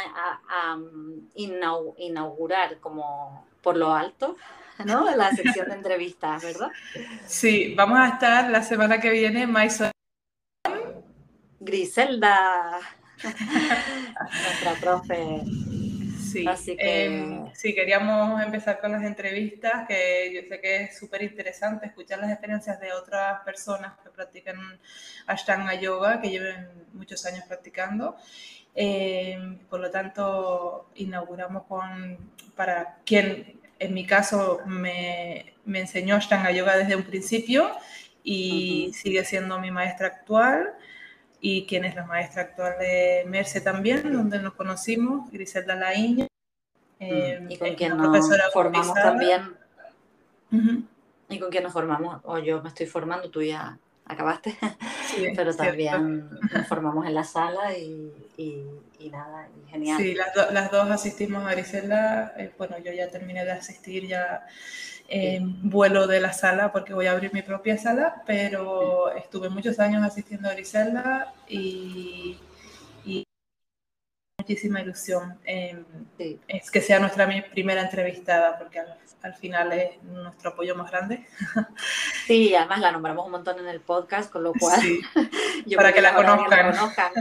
[1.36, 4.38] inaugurar como por lo alto,
[4.86, 5.16] ¿no?
[5.16, 6.70] La sección de entrevistas, ¿verdad?
[7.26, 9.92] Sí, vamos a estar la semana que viene, Maison.
[11.60, 12.80] Griselda,
[14.44, 15.42] nuestra profe.
[16.32, 17.06] Sí, Así que...
[17.06, 22.20] Em, sí, queríamos empezar con las entrevistas, que yo sé que es súper interesante escuchar
[22.20, 24.58] las experiencias de otras personas que practican
[25.28, 28.18] Ashtanga Yoga, que lleven muchos años practicando.
[28.76, 29.38] Eh,
[29.70, 32.18] por lo tanto, inauguramos con,
[32.56, 37.72] para quien en mi caso me, me enseñó Ashtanga Yoga desde un principio
[38.24, 40.74] y sigue siendo mi maestra actual
[41.48, 46.26] y quien es la maestra actual de Merce también, donde nos conocimos, Griselda Laiña.
[47.00, 49.54] Eh, y con quien nos formamos también.
[51.30, 54.58] Y con quien nos formamos, o yo me estoy formando, tú ya acabaste,
[55.36, 60.02] pero también nos formamos en la sala y, y, nada, y genial.
[60.02, 64.48] Sí, las, las, dos asistimos a Griselda, eh, bueno, yo ya terminé de asistir ya
[65.62, 70.04] vuelo de la sala porque voy a abrir mi propia sala, pero estuve muchos años
[70.04, 72.38] asistiendo a Griselda y,
[73.06, 73.24] y
[74.40, 80.76] muchísima ilusión es que sea nuestra primera entrevistada, porque al, al, final es nuestro apoyo
[80.76, 81.26] más grande.
[82.26, 84.82] Sí, además la nombramos un montón en el podcast, con lo cual
[85.76, 86.74] para que, la conozcan.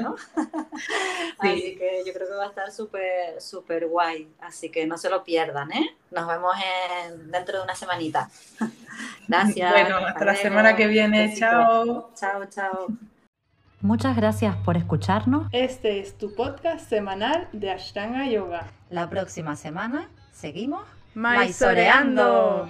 [0.03, 0.17] ¿no?
[1.39, 5.11] Así que yo creo que va a estar súper, súper guay, así que no se
[5.11, 5.95] lo pierdan, ¿eh?
[6.11, 6.55] Nos vemos
[7.05, 8.31] en, dentro de una semanita.
[9.29, 9.73] Gracias.
[9.73, 11.35] Bueno, hasta la semana que viene.
[11.37, 12.11] Chao.
[12.15, 12.87] Chao, chao.
[13.83, 15.49] Muchas gracias por escucharnos.
[15.53, 18.69] Este es tu podcast semanal de Ashtanga Yoga.
[18.89, 22.69] La próxima semana seguimos maizoreando.